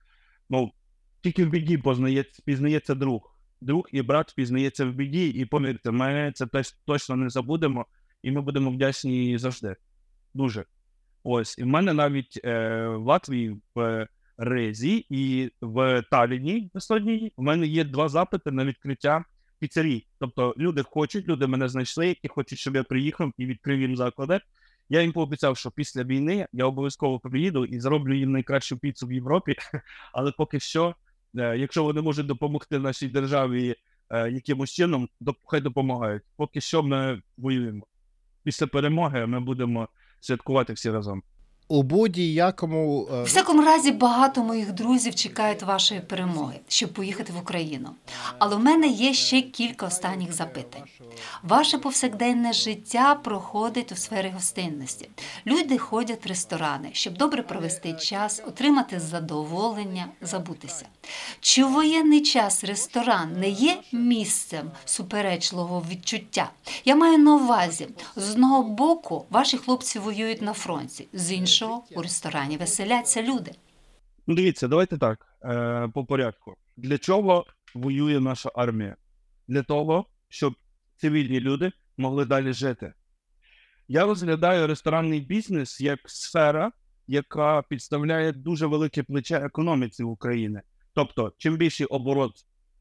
ну, 0.51 0.73
тільки 1.21 1.45
в 1.45 1.49
біді 1.49 1.79
познається, 1.79 2.43
пізнається 2.45 2.95
друг. 2.95 3.38
Друг 3.61 3.89
і 3.93 4.03
брат 4.03 4.33
пізнається 4.37 4.87
в 4.87 4.93
біді, 4.93 5.29
і 5.29 5.45
повірте, 5.45 5.91
ми 5.91 6.33
це 6.35 6.47
точно 6.87 7.17
не 7.17 7.31
забудемо, 7.31 7.87
і 8.23 8.31
ми 8.31 8.41
будемо 8.41 8.71
вдячні 8.71 9.39
завжди. 9.39 9.77
Дуже. 10.35 10.65
Ось. 11.23 11.59
І 11.59 11.63
в 11.63 11.67
мене 11.67 11.93
навіть 11.93 12.41
е, 12.45 12.87
в 12.87 13.07
Латвії 13.07 13.61
в 13.75 14.09
Ризі 14.39 15.07
і 15.11 15.51
в 15.61 16.03
Таліні 16.11 16.71
в 16.75 16.79
Естонії 16.79 17.33
у 17.37 17.43
мене 17.43 17.67
є 17.67 17.85
два 17.85 18.09
запити 18.09 18.51
на 18.51 18.65
відкриття 18.65 19.25
піцерій. 19.59 20.07
Тобто 20.21 20.55
люди 20.59 20.83
хочуть, 20.83 21.29
люди 21.29 21.47
мене 21.47 21.69
знайшли, 21.69 22.09
які 22.09 22.29
хочуть, 22.29 22.59
щоб 22.59 22.77
я 22.77 22.83
приїхав 22.83 23.33
і 23.39 23.47
відкрив 23.47 23.81
їм 23.81 23.97
заклади. 23.97 24.41
Я 24.89 25.03
їм 25.03 25.13
пообіцяв, 25.13 25.57
що 25.57 25.71
після 25.71 26.05
війни 26.05 26.47
я 26.53 26.65
обов'язково 26.65 27.21
приїду 27.21 27.65
і 27.65 27.81
зроблю 27.81 28.15
їм 28.15 28.33
найкращу 28.33 28.79
піцу 28.79 29.07
в 29.07 29.13
Європі. 29.13 29.57
Але 30.13 30.33
поки 30.33 30.61
що, 30.61 30.95
якщо 31.35 31.85
вони 31.85 32.01
можуть 32.01 32.27
допомогти 32.27 32.79
нашій 32.79 33.09
державі 33.09 33.75
е, 34.11 34.31
якимось 34.31 34.71
чином, 34.71 35.09
хай 35.47 35.61
допомагають. 35.61 36.23
Поки 36.37 36.61
що 36.61 36.83
ми 36.83 37.23
воюємо. 37.37 37.87
Після 38.43 38.67
перемоги 38.67 39.27
ми 39.27 39.41
будемо 39.41 39.89
святкувати 40.21 40.73
всі 40.73 40.91
разом. 40.91 41.23
У 41.71 41.83
будь-якому 41.83 43.09
е, 43.13 43.21
У 43.21 43.25
всякому 43.25 43.63
разі, 43.63 43.93
багато 43.93 44.45
моїх 44.45 44.73
друзів 44.73 45.15
чекають 45.15 45.63
вашої 45.63 46.01
перемоги, 46.01 46.61
щоб 46.69 46.93
поїхати 46.93 47.33
в 47.33 47.39
Україну. 47.39 47.91
Але 48.39 48.57
в 48.57 48.61
мене 48.61 48.87
є 48.87 49.15
ще 49.15 49.43
кілька 49.43 49.87
останніх 49.87 50.33
запитань. 50.33 50.83
Ваше 51.43 51.79
повсякденне 51.79 52.53
життя 52.53 53.15
проходить 53.15 53.93
у 53.93 53.97
сфері 53.97 54.31
гостинності. 54.35 55.09
Люди 55.47 55.79
ходять 55.79 56.25
в 56.25 56.29
ресторани, 56.29 56.89
щоб 56.93 57.17
добре 57.17 57.43
провести 57.43 57.93
час, 57.93 58.43
отримати 58.47 59.01
задоволення, 59.01 60.07
забутися. 60.21 60.87
Чи 61.41 61.65
в 61.65 61.73
воєнний 61.73 62.21
час 62.21 62.65
ресторан 62.65 63.33
не 63.41 63.49
є 63.49 63.79
місцем 63.93 64.71
суперечливого 64.85 65.85
відчуття? 65.91 66.51
Я 66.85 66.97
маю 66.97 67.19
на 67.19 67.35
увазі, 67.35 67.89
з 68.17 68.31
одного 68.31 68.63
боку, 68.63 69.25
ваші 69.31 69.57
хлопці 69.59 69.99
воюють 69.99 70.43
на 70.43 70.53
фронті, 70.53 71.09
з 71.13 71.33
іншого 71.33 71.58
у 71.97 72.03
ресторані 72.03 72.57
веселяться 72.57 73.23
люди. 73.23 73.53
Ну, 74.27 74.35
дивіться, 74.35 74.69
давайте 74.69 74.99
так, 74.99 75.27
е, 75.45 75.89
по 75.95 76.05
порядку. 76.05 76.57
Для 76.77 76.99
чого 76.99 77.47
воює 77.75 78.21
наша 78.21 78.51
армія? 78.55 78.97
Для 79.49 79.63
того, 79.63 80.07
щоб 80.29 80.55
цивільні 80.97 81.41
люди 81.41 81.73
могли 81.97 82.25
далі 82.25 82.53
жити. 82.53 82.93
Я 83.89 84.07
розглядаю 84.07 84.67
ресторанний 84.67 85.21
бізнес 85.21 85.81
як 85.81 86.01
сфера, 86.07 86.73
яка 87.07 87.63
підставляє 87.63 88.33
дуже 88.33 88.67
велике 88.67 89.03
плече 89.03 89.37
економіці 89.37 90.03
України. 90.03 90.63
Тобто, 90.95 91.33
чим 91.39 91.57
більший 91.57 91.87
оборот 91.87 92.33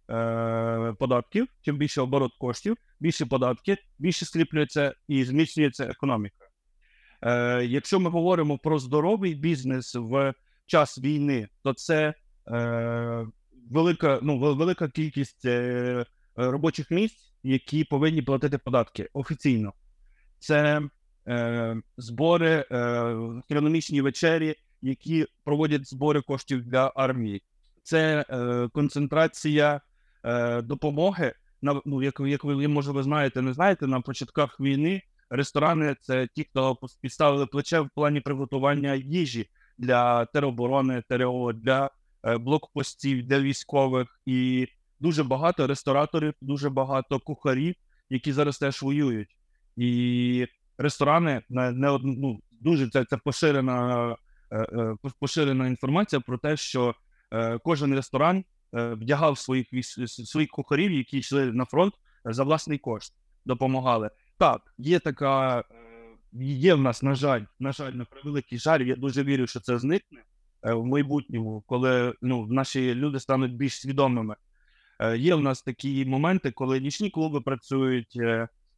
е, 0.10 0.94
податків, 1.00 1.48
чим 1.62 1.78
більше 1.78 2.02
оборот 2.02 2.32
коштів, 2.40 2.78
більше 3.00 3.26
податки, 3.26 3.78
більше 4.00 4.26
скріплюється 4.26 4.94
і 5.08 5.24
зміцнюється 5.24 5.86
економіка. 5.86 6.47
Е, 7.22 7.66
якщо 7.66 8.00
ми 8.00 8.10
говоримо 8.10 8.58
про 8.58 8.80
здоровий 8.80 9.36
бізнес 9.36 9.96
в 9.96 10.34
час 10.66 11.00
війни, 11.00 11.48
то 11.64 11.74
це 11.74 12.14
е, 12.48 13.28
велика, 13.72 14.20
ну, 14.22 14.40
велика 14.40 14.90
кількість 14.90 15.46
е, 15.46 16.06
робочих 16.36 16.92
місць, 16.92 17.34
які 17.44 17.84
повинні 17.84 18.22
платити 18.22 18.58
податки 18.58 19.10
офіційно. 19.14 19.74
Це 20.40 20.82
е, 21.28 21.82
збори, 21.98 22.66
е, 22.72 22.78
астрономічні 23.40 24.02
вечері, 24.02 24.56
які 24.82 25.26
проводять 25.44 25.90
збори 25.90 26.22
коштів 26.22 26.64
для 26.64 26.92
армії. 26.96 27.44
Це 27.84 28.26
е, 28.30 28.70
концентрація 28.74 29.82
е, 30.24 30.62
допомоги. 30.62 31.34
На, 31.62 31.82
ну, 31.86 32.04
як, 32.04 32.20
як 32.20 32.44
ви, 32.44 32.68
може, 32.68 32.92
ви 32.92 33.04
знаєте, 33.04 33.42
не 33.42 33.54
знаєте, 33.54 33.88
на 33.88 34.02
початках 34.02 34.60
війни 34.60 35.02
ресторани 35.30 35.96
це 36.02 36.28
ті, 36.34 36.44
хто 36.44 36.78
підставили 37.02 37.46
плече 37.46 37.80
в 37.80 37.90
плані 37.96 38.22
приготування 38.22 38.94
їжі 38.94 39.50
для 39.78 40.26
тероборони, 40.26 41.04
ТРО, 41.10 41.54
для 41.54 41.90
е, 42.24 42.38
блокпостів, 42.38 43.28
для 43.28 43.40
військових 43.40 44.20
і 44.26 44.68
дуже 45.00 45.24
багато 45.24 45.68
рестораторів, 45.68 46.34
дуже 46.42 46.70
багато 46.70 47.20
кухарів, 47.20 47.76
які 48.10 48.34
зараз 48.34 48.58
теж 48.58 48.82
воюють. 48.82 49.36
І 49.78 50.48
ресторани 50.78 51.42
не, 51.50 51.72
ну, 52.04 52.40
дуже 52.52 52.90
це, 52.90 53.06
це 53.06 53.18
поширена, 53.18 54.16
е, 54.52 54.58
е, 54.58 54.96
поширена 55.20 55.68
інформація 55.68 56.20
про 56.20 56.38
те, 56.38 56.58
що 56.58 56.96
кожен 57.64 57.96
ресторан 57.96 58.44
вдягав 58.74 59.38
своїх 59.38 59.68
своїх 60.08 60.50
кухарів, 60.50 60.92
які 60.92 61.18
йшли 61.18 61.46
на 61.46 61.66
фронт 61.66 61.94
за 62.26 62.44
власний 62.44 62.78
кошт, 62.78 63.14
допомагали. 63.46 64.10
Так, 64.38 64.62
є 64.78 65.00
така, 65.00 65.60
е, 65.60 65.64
є 66.44 66.74
в 66.74 66.82
нас, 66.82 67.04
на 67.04 67.16
жаль, 67.16 67.42
на 67.60 67.72
жаль, 67.72 67.92
на 67.92 68.06
превеликий 68.06 68.58
жаль. 68.58 68.82
Я 68.82 68.96
дуже 68.96 69.24
вірю, 69.24 69.48
що 69.48 69.60
це 69.60 69.80
зникне 69.80 70.24
е, 70.64 70.74
в 70.74 70.86
майбутньому, 70.86 71.64
коли 71.68 72.14
ну, 72.22 72.48
наші 72.48 72.96
люди 72.96 73.20
стануть 73.20 73.56
більш 73.56 73.82
свідомими. 73.82 74.36
Е, 75.00 75.18
Є 75.18 75.36
в 75.36 75.42
нас 75.42 75.62
такі 75.62 76.06
моменти, 76.06 76.52
коли 76.52 76.80
нічні 76.80 77.10
клуби 77.10 77.42
працюють, 77.42 78.20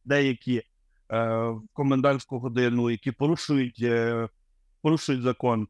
деякі 0.04 0.62
в 1.08 1.60
комендантську 1.72 2.38
годину, 2.38 2.90
які 2.90 3.10
порушують, 3.10 3.84
порушують 4.82 5.22
закон. 5.22 5.68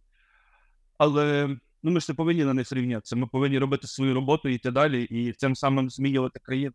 Але 0.99 1.57
ну, 1.83 1.91
ми 1.91 2.01
ж 2.01 2.07
не 2.09 2.15
повинні 2.15 2.45
на 2.45 2.55
них 2.55 2.73
рівнятися. 2.73 3.17
Ми 3.17 3.27
повинні 3.27 3.59
робити 3.59 3.87
свою 3.87 4.15
роботу 4.15 4.49
йти 4.49 4.71
далі, 4.71 5.03
і 5.03 5.33
цим 5.33 5.57
самим 5.57 5.91
змінювати 5.91 6.41
країну. 6.41 6.75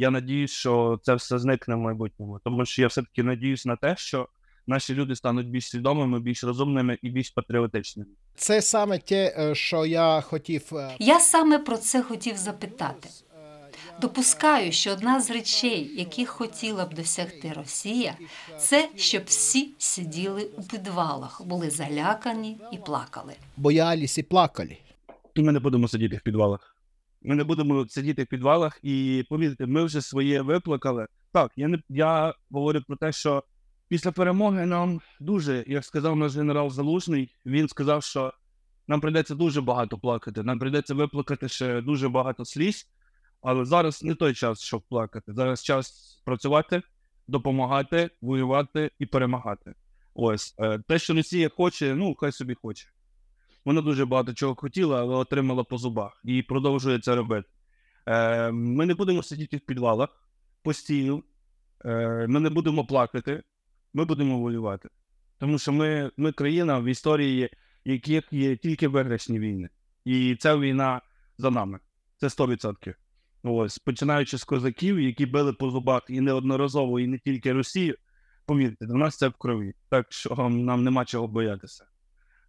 Я 0.00 0.10
надіюсь, 0.10 0.50
що 0.50 1.00
це 1.02 1.14
все 1.14 1.38
зникне 1.38 1.74
в 1.74 1.78
майбутньому, 1.78 2.40
тому 2.44 2.64
що 2.66 2.82
я 2.82 2.88
все-таки 2.88 3.22
надіюсь 3.22 3.66
на 3.66 3.76
те, 3.76 3.94
що 3.96 4.28
наші 4.66 4.94
люди 4.94 5.16
стануть 5.16 5.48
більш 5.48 5.68
свідомими, 5.70 6.20
більш 6.20 6.44
розумними 6.44 6.98
і 7.02 7.10
більш 7.10 7.30
патріотичними. 7.30 8.08
це 8.36 8.62
саме 8.62 8.98
те, 8.98 9.34
е, 9.38 9.54
що 9.54 9.86
я 9.86 10.20
хотів. 10.20 10.62
е, 10.72 10.96
Я 10.98 11.20
саме 11.20 11.58
про 11.58 11.76
це 11.76 12.02
хотів 12.02 12.36
запитати. 12.36 13.08
Допускаю, 14.00 14.72
що 14.72 14.92
одна 14.92 15.20
з 15.20 15.30
речей, 15.30 15.90
яких 15.98 16.28
хотіла 16.28 16.84
б 16.84 16.94
досягти 16.94 17.52
Росія, 17.56 18.14
це 18.58 18.88
щоб 18.96 19.22
всі 19.26 19.74
сиділи 19.78 20.50
у 20.56 20.62
підвалах, 20.62 21.42
були 21.46 21.70
залякані 21.70 22.58
і 22.72 22.76
плакали. 22.76 23.32
Боялись 23.56 24.18
і 24.18 24.22
плакали. 24.22 24.76
І 25.34 25.42
ми 25.42 25.52
не 25.52 25.58
будемо 25.60 25.88
сидіти 25.88 26.16
в 26.16 26.20
підвалах. 26.20 26.74
Ми 27.22 27.34
не 27.34 27.44
будемо 27.44 27.88
сидіти 27.88 28.22
в 28.22 28.26
підвалах, 28.26 28.78
і 28.82 29.24
повірте, 29.28 29.66
ми 29.66 29.84
вже 29.84 30.00
своє 30.00 30.42
виплакали. 30.42 31.06
Так, 31.32 31.52
я 31.56 31.68
не 31.68 31.78
я 31.88 32.34
говорю 32.50 32.82
про 32.86 32.96
те, 32.96 33.12
що 33.12 33.44
після 33.88 34.12
перемоги 34.12 34.66
нам 34.66 35.00
дуже, 35.20 35.64
як 35.66 35.84
сказав 35.84 36.16
наш 36.16 36.36
генерал 36.36 36.70
Залужний, 36.70 37.34
він 37.46 37.68
сказав, 37.68 38.02
що 38.02 38.32
нам 38.88 39.00
прийдеться 39.00 39.34
дуже 39.34 39.60
багато 39.60 39.98
плакати. 39.98 40.42
Нам 40.42 40.58
прийдеться 40.58 40.94
виплакати 40.94 41.48
ще 41.48 41.80
дуже 41.80 42.08
багато 42.08 42.44
сліз. 42.44 42.88
Але 43.42 43.64
зараз 43.64 44.04
не 44.04 44.14
той 44.14 44.34
час, 44.34 44.60
щоб 44.60 44.82
плакати. 44.82 45.32
Зараз 45.32 45.62
час 45.64 46.14
працювати, 46.24 46.82
допомагати, 47.28 48.10
воювати 48.20 48.90
і 48.98 49.06
перемагати. 49.06 49.74
Ось 50.14 50.54
е, 50.58 50.78
те, 50.88 50.98
що 50.98 51.14
Росія 51.14 51.48
хоче, 51.48 51.94
ну 51.94 52.14
хай 52.14 52.32
собі 52.32 52.54
хоче. 52.54 52.88
Вона 53.64 53.80
дуже 53.80 54.04
багато 54.04 54.34
чого 54.34 54.54
хотіла, 54.54 55.00
але 55.00 55.14
отримала 55.14 55.64
по 55.64 55.78
зубах 55.78 56.20
і 56.24 56.42
продовжує 56.42 56.98
це 56.98 57.14
робити. 57.14 57.48
Е, 58.06 58.50
ми 58.50 58.86
не 58.86 58.94
будемо 58.94 59.22
сидіти 59.22 59.56
в 59.56 59.60
підвалах 59.60 60.08
постійно, 60.62 61.22
е, 61.84 62.26
ми 62.26 62.40
не 62.40 62.50
будемо 62.50 62.86
плакати, 62.86 63.42
ми 63.94 64.04
будемо 64.04 64.38
воювати. 64.38 64.88
Тому 65.38 65.58
що 65.58 65.72
ми, 65.72 66.10
ми 66.16 66.32
країна 66.32 66.78
в 66.78 66.84
історії, 66.84 67.50
яких 67.84 68.24
є 68.30 68.56
тільки 68.56 68.88
виграшні 68.88 69.38
війни. 69.38 69.68
І 70.04 70.36
ця 70.36 70.56
війна 70.56 71.00
за 71.38 71.50
нами. 71.50 71.78
Це 72.16 72.28
100%. 72.28 72.94
Ось, 73.42 73.78
починаючи 73.78 74.38
з 74.38 74.44
козаків, 74.44 75.00
які 75.00 75.26
били 75.26 75.52
по 75.52 75.70
зубах 75.70 76.02
і 76.08 76.20
неодноразово, 76.20 77.00
і 77.00 77.06
не 77.06 77.18
тільки 77.18 77.52
Росію, 77.52 77.94
повірте, 78.46 78.86
до 78.86 78.94
нас 78.94 79.16
це 79.16 79.28
в 79.28 79.32
крові. 79.32 79.74
Так 79.88 80.12
що 80.12 80.48
нам 80.48 80.84
нема 80.84 81.04
чого 81.04 81.28
боятися. 81.28 81.86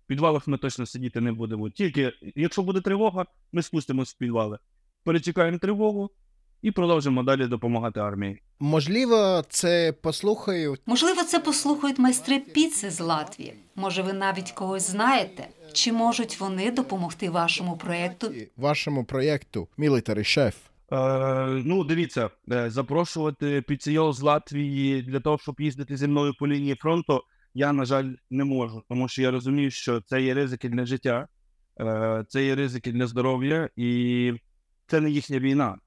Підвалах 0.10 0.48
ми 0.48 0.58
точно 0.58 0.86
сидіти 0.86 1.22
не 1.22 1.32
будемо. 1.32 1.70
Тільки 1.70 2.14
якщо 2.36 2.62
буде 2.62 2.82
тривога, 2.82 3.26
ми 3.52 3.62
спустимось 3.64 4.14
в 4.14 4.18
підвали. 4.18 4.58
Перечекаємо 5.04 5.58
тривогу 5.58 6.10
і 6.62 6.72
продовжимо 6.72 7.24
далі 7.24 7.48
допомагати 7.48 8.00
армії. 8.00 8.42
Можливо, 8.60 9.44
це 9.50 9.94
послухають. 10.02 10.82
Можливо, 10.86 11.24
це 11.24 11.40
послухають 11.40 12.00
майстри 12.00 12.40
піци 12.40 12.90
з 12.90 13.00
Латвії. 13.00 13.54
Може, 13.76 14.02
ви 14.02 14.14
навіть 14.14 14.52
когось 14.52 14.90
знаєте? 14.90 15.48
Чи 15.74 15.92
можуть 15.92 16.40
вони 16.40 16.72
допомогти 16.72 17.30
вашому 17.30 17.78
проєкту? 17.78 18.32
Вашому 18.58 19.06
проєкту 19.06 19.68
Military 19.78 20.18
Chef. 20.18 20.54
Е, 20.92 21.62
ну, 21.66 21.84
дивіться, 21.84 22.30
е, 22.52 22.70
запрошувати 22.70 23.62
піцейол 23.62 24.14
з 24.14 24.22
Латвії 24.22 25.02
для 25.02 25.20
того, 25.20 25.38
щоб 25.38 25.56
їздити 25.60 25.98
зі 25.98 26.08
мною 26.08 26.34
по 26.40 26.48
лінії 26.48 26.76
фронту, 26.76 27.24
я, 27.54 27.74
на 27.74 27.86
жаль, 27.86 28.14
не 28.30 28.44
можу, 28.44 28.84
тому 28.90 29.08
що 29.08 29.22
я 29.22 29.32
розумію, 29.32 29.72
що 29.72 30.02
це 30.02 30.22
є 30.22 30.34
ризики 30.34 30.70
для 30.70 30.86
життя, 30.86 31.28
е, 31.80 32.26
це 32.28 32.46
є 32.46 32.56
ризики 32.56 32.92
для 32.92 33.08
здоров'я, 33.08 33.70
і 33.76 34.34
це 34.88 35.02
не 35.02 35.10
їхня 35.10 35.40
війна. 35.40 35.78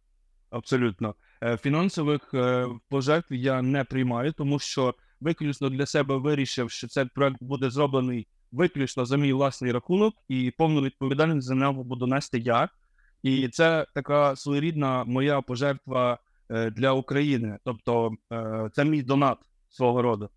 Абсолютно. 0.50 1.14
Е, 1.42 1.56
Фінансових 1.56 2.34
е, 2.34 2.66
пожертв 2.88 3.32
я 3.32 3.62
не 3.62 3.84
приймаю, 3.84 4.32
тому 4.32 4.58
що 4.58 4.94
виключно 5.20 5.70
для 5.70 5.86
себе 5.86 6.16
вирішив, 6.16 6.70
що 6.70 6.88
цей 6.88 7.04
проект 7.04 7.42
буде 7.42 7.70
зроблений 7.70 8.28
виключно 8.52 9.06
за 9.06 9.16
мій 9.16 9.32
власний 9.32 9.72
рахунок, 9.72 10.14
і 10.28 10.52
повну 10.58 10.80
відповідальність 10.80 11.46
за 11.46 11.54
нього 11.54 11.84
буду 11.84 12.06
нести 12.06 12.38
я. 12.38 12.68
І 13.22 13.48
це 13.48 13.86
така 13.94 14.36
своєрідна 14.36 15.04
моя 15.04 15.40
пожертва 15.40 16.18
для 16.50 16.92
України. 16.92 17.58
Тобто, 17.64 18.10
це 18.72 18.84
мій 18.84 19.02
донат 19.02 19.38
свого 19.68 20.02
роду. 20.02 20.30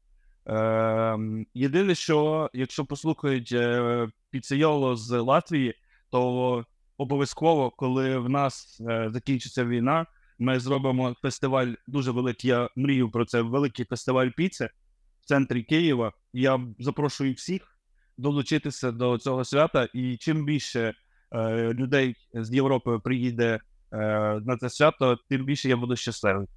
Е, 0.47 1.17
єдине, 1.53 1.95
що 1.95 2.49
якщо 2.53 2.85
послухають 2.85 3.51
е, 3.51 4.07
піцейоло 4.31 4.95
з 4.95 5.19
Латвії, 5.19 5.73
то 6.11 6.65
обов'язково, 6.97 7.71
коли 7.71 8.17
в 8.17 8.29
нас 8.29 8.81
е, 8.89 9.09
закінчиться 9.13 9.65
війна, 9.65 10.05
ми 10.39 10.59
зробимо 10.59 11.15
фестиваль 11.21 11.73
дуже 11.87 12.11
великий. 12.11 12.49
Я 12.49 12.69
мрію 12.75 13.11
про 13.11 13.25
це. 13.25 13.41
Великий 13.41 13.85
фестиваль 13.85 14.29
піци 14.29 14.69
в 15.21 15.25
центрі 15.25 15.63
Києва. 15.63 16.13
Я 16.33 16.59
запрошую 16.79 17.33
всіх 17.33 17.77
долучитися 18.17 18.91
до 18.91 19.17
цього 19.17 19.45
свята. 19.45 19.87
І 19.93 20.17
чим 20.17 20.45
більше 20.45 20.93
е, 21.31 21.73
людей 21.73 22.15
з 22.33 22.53
Європи 22.53 22.99
приїде 23.03 23.59
на 24.41 24.57
це 24.59 24.69
свято, 24.69 25.17
тим 25.29 25.45
більше 25.45 25.69
я 25.69 25.77
буду 25.77 25.95
щасливий. 25.95 26.47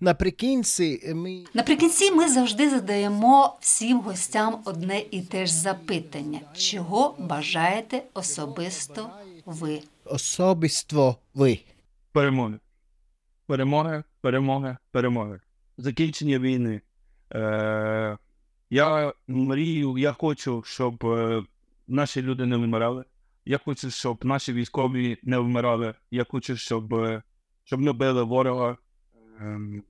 Наприкінці 0.00 1.12
ми 1.14 1.44
Наприкінці 1.54 2.10
ми 2.10 2.28
завжди 2.28 2.70
задаємо 2.70 3.58
всім 3.60 4.00
гостям 4.00 4.58
одне 4.64 5.02
і 5.10 5.22
те 5.22 5.46
ж 5.46 5.52
запитання: 5.52 6.40
чого 6.56 7.14
бажаєте 7.18 8.02
особисто 8.14 9.10
ви? 9.46 9.80
особисто 10.04 11.16
ви. 11.34 11.58
Перемоги. 12.12 12.58
Перемоги, 13.46 14.02
перемоги, 14.20 14.76
перемоги. 14.90 15.40
Закінчення 15.78 16.38
війни. 16.38 16.80
Е, 17.34 18.18
я 18.70 19.12
мрію, 19.28 19.98
я 19.98 20.12
хочу, 20.12 20.62
щоб 20.66 21.06
е, 21.06 21.42
наші 21.88 22.22
люди 22.22 22.46
не 22.46 22.56
вмирали. 22.56 23.04
Я 23.44 23.58
хочу, 23.58 23.90
щоб 23.90 24.24
наші 24.24 24.52
військові 24.52 25.18
не 25.22 25.38
вмирали. 25.38 25.94
Я 26.10 26.26
хочу, 26.30 26.56
щоб, 26.56 26.94
е, 26.94 27.22
щоб 27.64 27.80
не 27.80 27.92
били 27.92 28.22
ворога. 28.22 28.76
Ем, 29.40 29.82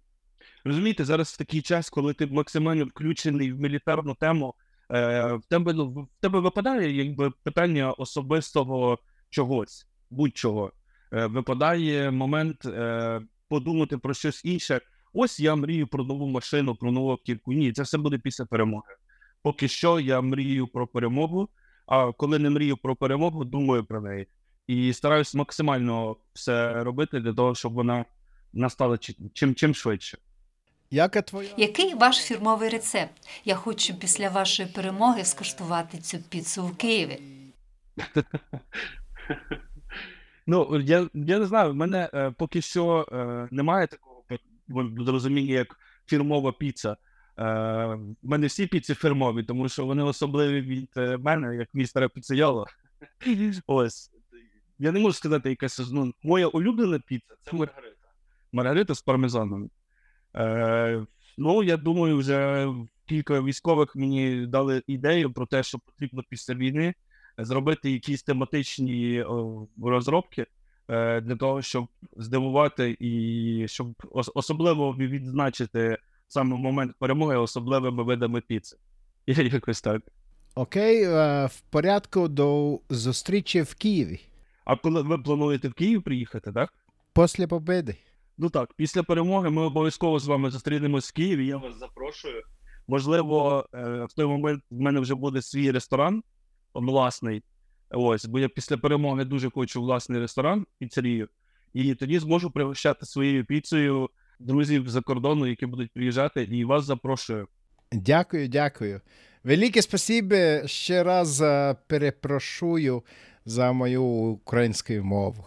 розумієте, 0.64 1.04
зараз 1.04 1.36
такий 1.36 1.62
час, 1.62 1.90
коли 1.90 2.14
ти 2.14 2.26
максимально 2.26 2.84
включений 2.84 3.52
в 3.52 3.60
мілітарну 3.60 4.14
тему, 4.14 4.54
е, 4.90 5.32
в, 5.32 5.42
тебе, 5.48 5.72
ну, 5.72 5.88
в 5.88 6.08
тебе 6.20 6.40
випадає 6.40 6.92
якби 6.92 7.30
питання 7.30 7.92
особистого 7.92 8.98
чогось, 9.30 9.86
будь-чого. 10.10 10.72
Е, 11.12 11.26
випадає 11.26 12.10
момент 12.10 12.66
е, 12.66 13.20
подумати 13.48 13.98
про 13.98 14.14
щось 14.14 14.44
інше. 14.44 14.80
Ось 15.12 15.40
я 15.40 15.54
мрію 15.54 15.86
про 15.86 16.04
нову 16.04 16.26
машину, 16.26 16.74
про 16.74 16.92
нову 16.92 17.10
автівку. 17.10 17.52
Ні, 17.52 17.72
це 17.72 17.82
все 17.82 17.98
буде 17.98 18.18
після 18.18 18.44
перемоги. 18.44 18.94
Поки 19.42 19.68
що 19.68 20.00
я 20.00 20.20
мрію 20.20 20.66
про 20.66 20.86
перемогу, 20.86 21.48
а 21.86 22.12
коли 22.12 22.38
не 22.38 22.50
мрію 22.50 22.76
про 22.76 22.96
перемогу, 22.96 23.44
думаю 23.44 23.84
про 23.84 24.00
неї. 24.00 24.26
І 24.66 24.92
стараюсь 24.92 25.34
максимально 25.34 26.16
все 26.32 26.84
робити 26.84 27.20
для 27.20 27.34
того, 27.34 27.54
щоб 27.54 27.72
вона 27.72 28.04
настала 28.52 28.98
чи- 28.98 29.16
чим, 29.32 29.54
чим 29.54 29.74
швидше. 29.74 30.18
Яка 30.90 31.22
твоя? 31.22 31.48
Який 31.56 31.94
ваш 31.94 32.16
фірмовий 32.16 32.68
рецепт? 32.68 33.12
Я 33.44 33.54
хочу 33.54 33.94
після 33.94 34.28
вашої 34.28 34.68
перемоги 34.68 35.24
скуштувати 35.24 35.98
цю 35.98 36.18
піцу 36.18 36.66
в 36.66 36.76
Києві. 36.76 37.20
Ну, 40.46 40.80
я, 40.80 41.08
я 41.14 41.38
не 41.38 41.46
знаю, 41.46 41.70
в 41.70 41.74
мене 41.74 42.10
е, 42.14 42.30
поки 42.30 42.62
що 42.62 43.06
е, 43.12 43.48
немає 43.50 43.86
такого 43.86 44.24
розуміння, 45.06 45.52
як 45.52 45.78
фірмова 46.06 46.52
піца. 46.52 46.90
Е, 46.90 46.96
в 48.22 48.28
мене 48.28 48.46
всі 48.46 48.66
піці 48.66 48.94
фірмові, 48.94 49.42
тому 49.42 49.68
що 49.68 49.86
вони 49.86 50.02
особливі 50.02 50.60
від 50.60 50.90
е, 50.96 51.16
мене, 51.16 51.56
як 51.56 51.68
містера 51.74 52.08
піцейоло. 52.08 52.66
Ось. 53.66 54.10
Я 54.78 54.92
не 54.92 55.00
можу 55.00 55.12
сказати 55.12 55.50
якась. 55.50 55.90
Ну, 55.92 56.12
моя 56.22 56.46
улюблена 56.46 56.98
піца 56.98 57.34
це 57.44 57.52
Маргарита. 57.52 57.97
Маргарита 58.52 58.94
з 58.94 59.02
пармезаном. 59.02 59.70
Е, 60.36 61.06
ну, 61.38 61.62
я 61.62 61.76
думаю, 61.76 62.16
вже 62.16 62.68
кілька 63.06 63.40
військових 63.42 63.96
мені 63.96 64.46
дали 64.46 64.82
ідею 64.86 65.32
про 65.32 65.46
те, 65.46 65.62
що 65.62 65.78
потрібно 65.78 66.22
після 66.28 66.54
війни 66.54 66.94
зробити 67.38 67.90
якісь 67.90 68.22
тематичні 68.22 69.24
розробки 69.82 70.46
е, 70.88 71.20
для 71.20 71.36
того, 71.36 71.62
щоб 71.62 71.86
здивувати 72.16 72.96
і 73.00 73.64
щоб 73.68 74.02
ос- 74.10 74.30
особливо 74.34 74.92
відзначити 74.94 75.98
саме 76.28 76.56
момент 76.56 76.92
перемоги 76.98 77.36
особливими 77.36 78.02
видами 78.02 78.40
піци. 78.40 78.76
Якось 79.26 79.80
так. 79.82 80.02
Окей, 80.54 81.02
е, 81.04 81.46
в 81.46 81.60
порядку 81.60 82.28
до 82.28 82.80
зустрічі 82.88 83.62
в 83.62 83.74
Києві. 83.74 84.20
А 84.64 84.76
коли 84.76 85.02
ви 85.02 85.18
плануєте 85.18 85.68
в 85.68 85.72
Київ 85.74 86.02
приїхати, 86.02 86.52
так? 86.52 86.72
Після 87.14 87.46
победи. 87.46 87.96
Ну 88.38 88.50
так, 88.50 88.74
після 88.74 89.02
перемоги 89.02 89.50
ми 89.50 89.62
обов'язково 89.62 90.18
з 90.18 90.26
вами 90.26 90.50
зустрінемось 90.50 91.08
в 91.08 91.12
Києві. 91.12 91.46
Я 91.46 91.56
вас 91.56 91.78
запрошую. 91.78 92.42
Можливо, 92.88 93.66
е, 93.74 94.04
в 94.04 94.12
той 94.12 94.26
момент 94.26 94.62
в 94.70 94.80
мене 94.80 95.00
вже 95.00 95.14
буде 95.14 95.42
свій 95.42 95.70
ресторан 95.70 96.22
власний. 96.74 97.42
Ось, 97.90 98.24
бо 98.24 98.38
я 98.38 98.48
після 98.48 98.76
перемоги 98.76 99.24
дуже 99.24 99.50
хочу 99.50 99.82
власний 99.82 100.20
ресторан, 100.20 100.66
піцерію. 100.78 101.28
І 101.72 101.94
тоді 101.94 102.18
зможу 102.18 102.50
пригощати 102.50 103.06
своєю 103.06 103.44
піцею 103.44 104.10
друзів 104.38 104.88
за 104.88 105.00
кордону, 105.00 105.46
які 105.46 105.66
будуть 105.66 105.92
приїжджати, 105.92 106.42
і 106.42 106.64
вас 106.64 106.84
запрошую. 106.84 107.48
Дякую, 107.92 108.48
дякую. 108.48 109.00
Велике 109.44 109.82
спасибо 109.82 110.66
ще 110.66 111.02
раз 111.02 111.42
е, 111.42 111.76
перепрошую 111.86 113.02
за 113.44 113.72
мою 113.72 114.04
українську 114.04 114.92
мову. 114.92 115.44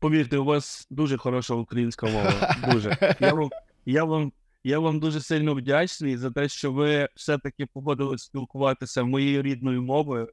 Повірте, 0.00 0.38
у 0.38 0.44
вас 0.44 0.86
дуже 0.90 1.16
хороша 1.16 1.54
українська 1.54 2.06
мова. 2.06 2.56
Дуже. 2.72 3.16
Я 3.20 3.34
вам, 3.34 3.50
я 3.86 4.04
вам, 4.04 4.32
я 4.64 4.78
вам 4.78 5.00
дуже 5.00 5.20
сильно 5.20 5.54
вдячний 5.54 6.16
за 6.16 6.30
те, 6.30 6.48
що 6.48 6.72
ви 6.72 7.08
все-таки 7.14 7.66
погодились 7.66 8.22
спілкуватися 8.22 9.04
моєю 9.04 9.42
рідною 9.42 9.82
мовою. 9.82 10.28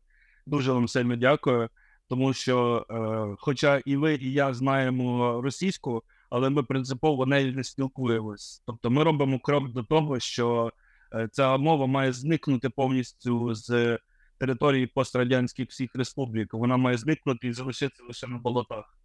Дуже 0.46 0.72
вам 0.72 0.88
сильно 0.88 1.16
дякую. 1.16 1.70
Тому 2.10 2.34
що, 2.34 2.86
е, 2.90 3.36
хоча 3.40 3.82
і 3.86 3.96
ви, 3.96 4.16
і 4.16 4.34
я 4.34 4.54
знаємо 4.54 5.42
російську, 5.42 6.04
але 6.30 6.50
ми 6.50 6.64
принципово 6.64 7.26
нею 7.26 7.54
не 7.54 7.64
спілкуємось. 7.64 8.64
Тобто 8.66 8.90
ми 8.90 9.04
робимо 9.04 9.40
крок 9.40 9.70
до 9.70 9.84
того, 9.84 10.20
що 10.20 10.72
е, 11.14 11.30
ця 11.32 11.58
мова 11.58 11.88
має 11.88 12.14
зникнути 12.14 12.70
повністю 12.70 13.54
з 13.54 14.00
території 14.38 14.88
пострадянських 14.88 15.70
всіх 15.70 15.96
республік. 15.96 16.54
Вона 16.54 16.78
має 16.78 16.98
зникнути 16.98 17.48
і 17.48 17.54
залишитися 17.54 18.04
лише 18.08 18.28
на 18.28 18.38
болотах. 18.38 18.98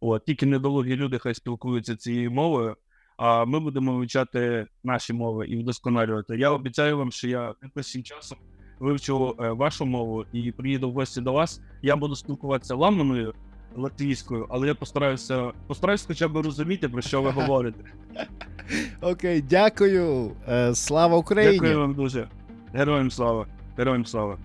От, 0.00 0.24
тільки 0.24 0.46
недолугі 0.46 0.96
люди 0.96 1.18
хай 1.18 1.34
спілкуються 1.34 1.96
цією 1.96 2.30
мовою, 2.30 2.76
а 3.16 3.44
ми 3.44 3.60
будемо 3.60 3.96
вивчати 3.96 4.66
наші 4.84 5.12
мови 5.12 5.46
і 5.46 5.56
вдосконалювати. 5.56 6.38
Я 6.38 6.50
обіцяю 6.50 6.98
вам, 6.98 7.12
що 7.12 7.28
я 7.28 7.54
найближчим 7.62 8.02
часом 8.02 8.38
вивчу 8.80 9.36
е, 9.40 9.50
вашу 9.50 9.86
мову 9.86 10.24
і 10.32 10.52
приїду 10.52 10.90
в 10.90 10.92
гості 10.94 11.20
до 11.20 11.32
вас. 11.32 11.60
Я 11.82 11.96
буду 11.96 12.16
спілкуватися 12.16 12.74
ламаною 12.74 13.34
латвійською, 13.76 14.46
але 14.50 14.66
я 14.66 14.74
постараюся 14.74 15.52
постараюся 15.66 16.04
хоча 16.08 16.28
б 16.28 16.36
розуміти, 16.36 16.88
про 16.88 17.02
що 17.02 17.22
ви 17.22 17.30
говорите. 17.30 17.84
Окей, 19.00 19.42
дякую. 19.42 20.32
Е, 20.48 20.74
Слава 20.74 21.16
Україні! 21.16 21.58
Дякую 21.58 21.78
вам 21.78 21.94
дуже. 21.94 22.28
Героям 22.74 23.10
слава! 23.10 23.46
Героям 23.76 24.06
слава! 24.06 24.38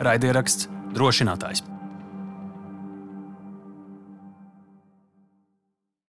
Raidieraksts 0.00 0.68
drošinātājs. 0.96 1.69